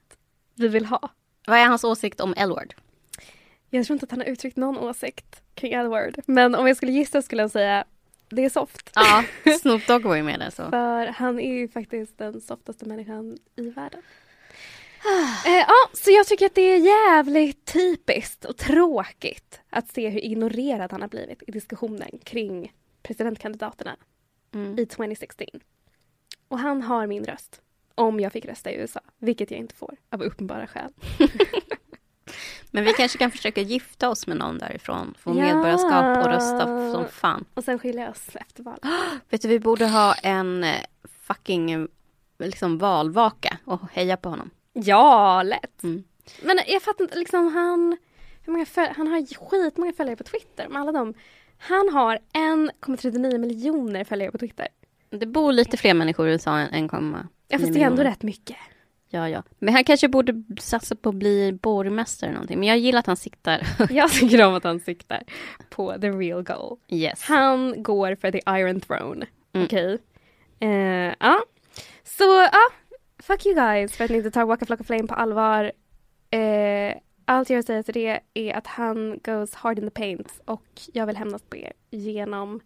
[0.54, 1.10] vi vill ha.
[1.46, 2.74] Vad är hans åsikt om L-word?
[3.70, 6.14] Jag tror inte att han har uttryckt någon åsikt kring L-word.
[6.26, 7.84] Men om jag skulle gissa skulle jag säga
[8.30, 8.90] det är soft.
[8.94, 9.24] Ja,
[9.60, 10.62] Snoop Dogg var ju med där så.
[10.70, 14.02] För han är ju faktiskt den softaste människan i världen.
[15.46, 20.24] Eh, ja, så jag tycker att det är jävligt typiskt och tråkigt att se hur
[20.24, 22.72] ignorerad han har blivit i diskussionen kring
[23.02, 23.96] presidentkandidaterna
[24.54, 24.78] Mm.
[24.78, 25.46] i 2016.
[26.48, 27.60] Och han har min röst.
[27.94, 30.92] Om jag fick rösta i USA, vilket jag inte får av uppenbara skäl.
[32.70, 35.34] Men vi kanske kan försöka gifta oss med någon därifrån, få Ja.
[35.34, 37.44] medborgarskap och rösta som fan.
[37.54, 38.80] Och sen skilja oss efter valet.
[39.30, 40.80] Vet du, vi borde ha en eh,
[41.20, 41.84] fucking eh,
[42.38, 44.50] liksom valvaka och heja på honom.
[44.84, 45.82] Ja, lätt.
[45.82, 46.04] Mm.
[46.42, 47.96] Men jag fattar inte, liksom han...
[48.44, 50.68] Hur många föl- han har skitmånga följare på Twitter.
[50.68, 51.14] Med alla dem.
[51.58, 54.68] Han har 1,39 miljoner följare på Twitter.
[55.10, 58.10] Det bor lite fler människor i USA än 1,9 Ja, fast det är ändå miljoner.
[58.10, 58.56] rätt mycket.
[59.10, 59.42] Ja, ja.
[59.58, 62.58] Men han kanske borde satsa på att bli borgmästare eller någonting.
[62.58, 63.66] Men jag gillar att han siktar.
[63.90, 65.22] Jag tycker om att han siktar
[65.70, 66.76] på the real goal.
[66.88, 67.22] yes.
[67.22, 69.26] Han går för the iron throne.
[69.52, 69.64] Mm.
[69.66, 69.98] Okej.
[70.60, 71.40] Eh, ja.
[72.04, 72.68] Så ja,
[73.28, 75.72] fuck you guys för att ni inte tar Waka Flocka Flame på allvar.
[76.30, 80.66] Eh, allt jag säga till det är att han goes hard in the paint och
[80.92, 82.60] jag vill hämnas på er genom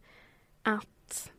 [0.63, 1.31] att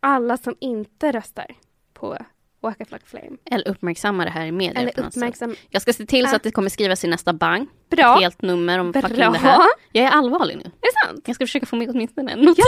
[0.00, 1.54] alla som inte röstar
[1.94, 2.16] på
[2.60, 4.80] Waka Flocka Flame Eller uppmärksamma det här i media.
[4.80, 5.22] eller på något sätt.
[5.22, 5.54] uppmärksam...
[5.70, 7.68] Jag ska se till så att det kommer skrivas i nästa bang.
[7.90, 8.14] Bra!
[8.14, 9.02] Ett helt nummer om Bra.
[9.02, 9.68] fucking det här.
[9.92, 10.62] Jag är allvarlig nu.
[10.64, 11.22] Är det sant?
[11.26, 12.64] Jag ska försöka få med åtminstone en notis.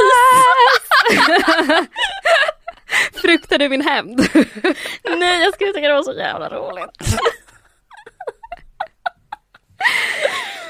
[1.11, 1.89] Yes!
[3.13, 4.21] Fruktar du min hämnd?
[5.19, 6.91] Nej, jag skulle tycka det var så jävla roligt.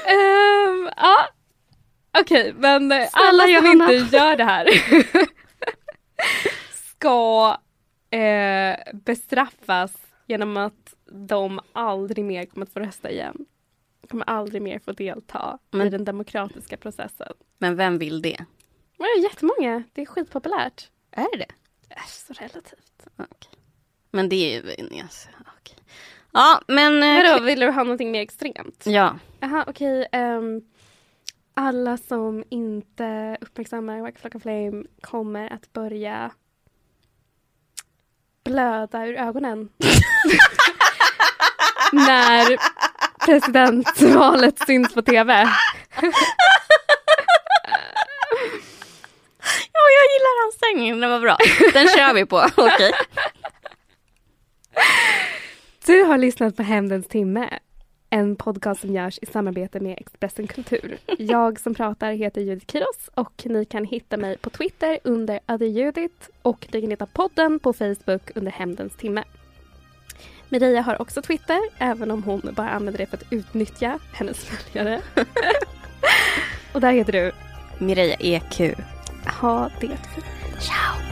[0.07, 1.27] Ehm, ja,
[2.19, 3.93] okej, men eh, Snälla, alla som Johanna.
[3.93, 4.67] inte gör det här
[6.97, 7.57] ska
[8.17, 9.91] eh, bestraffas
[10.27, 13.45] genom att de aldrig mer kommer att få rösta igen.
[14.09, 17.33] Kommer aldrig mer få delta i Men- den demokratiska processen.
[17.57, 18.45] Men vem vill det?
[18.97, 20.89] Det är jättemånga, det är skitpopulärt.
[21.11, 21.45] Är det
[22.07, 23.07] så relativt.
[23.17, 23.51] Okej.
[24.11, 24.69] Men det är ju...
[24.97, 25.27] Yes.
[25.59, 25.77] okej.
[26.31, 27.03] Ja, men...
[27.03, 28.83] eh, Vadå, vill du ha någonting mer extremt?
[28.85, 29.19] Ja.
[29.39, 30.07] Jaha, okej.
[30.11, 30.61] ehm,
[31.53, 36.31] alla som inte uppmärksammar White Flock of Flame kommer att börja
[38.43, 39.69] blöda ur ögonen.
[41.93, 42.57] När
[43.25, 45.47] presidentvalet syns på TV.
[49.73, 51.37] Ja, jag gillar ansträngningen, den var bra.
[51.73, 52.91] Den kör vi på, okej.
[56.09, 57.49] har lyssnat på Hämndens timme.
[58.09, 60.97] En podcast som görs i samarbete med Expressen Kultur.
[61.17, 66.29] Jag som pratar heter Judith Kiros och ni kan hitta mig på Twitter under adjudit
[66.41, 69.23] och ni kan hitta podden på Facebook under Hämndens timme.
[70.49, 75.01] Mireia har också Twitter, även om hon bara använder det för att utnyttja hennes följare.
[76.73, 77.31] och där heter du?
[77.85, 78.77] Mireia EQ.
[79.29, 80.25] Ha det fint.
[80.59, 81.08] Ciao!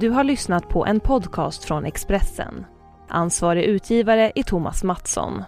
[0.00, 2.66] Du har lyssnat på en podcast från Expressen.
[3.08, 5.42] Ansvarig utgivare är Thomas Mattsson.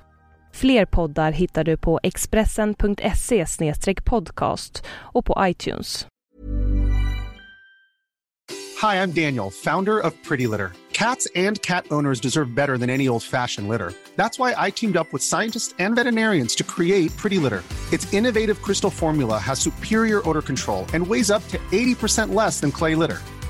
[0.54, 3.46] Fler poddar hittar du på expressen.se
[4.04, 6.06] podcast och på iTunes.
[8.82, 10.72] Hi, I'm Daniel, founder of Pretty Litter.
[10.92, 13.92] Cats and cat owners deserve better than any old-fashioned litter.
[14.16, 17.62] That's why I teamed up with scientists and veterinarians to create Pretty Litter.
[17.92, 22.72] Its innovative crystal formula has superior odor control and weighs up to 80% less than
[22.72, 23.18] clay litter.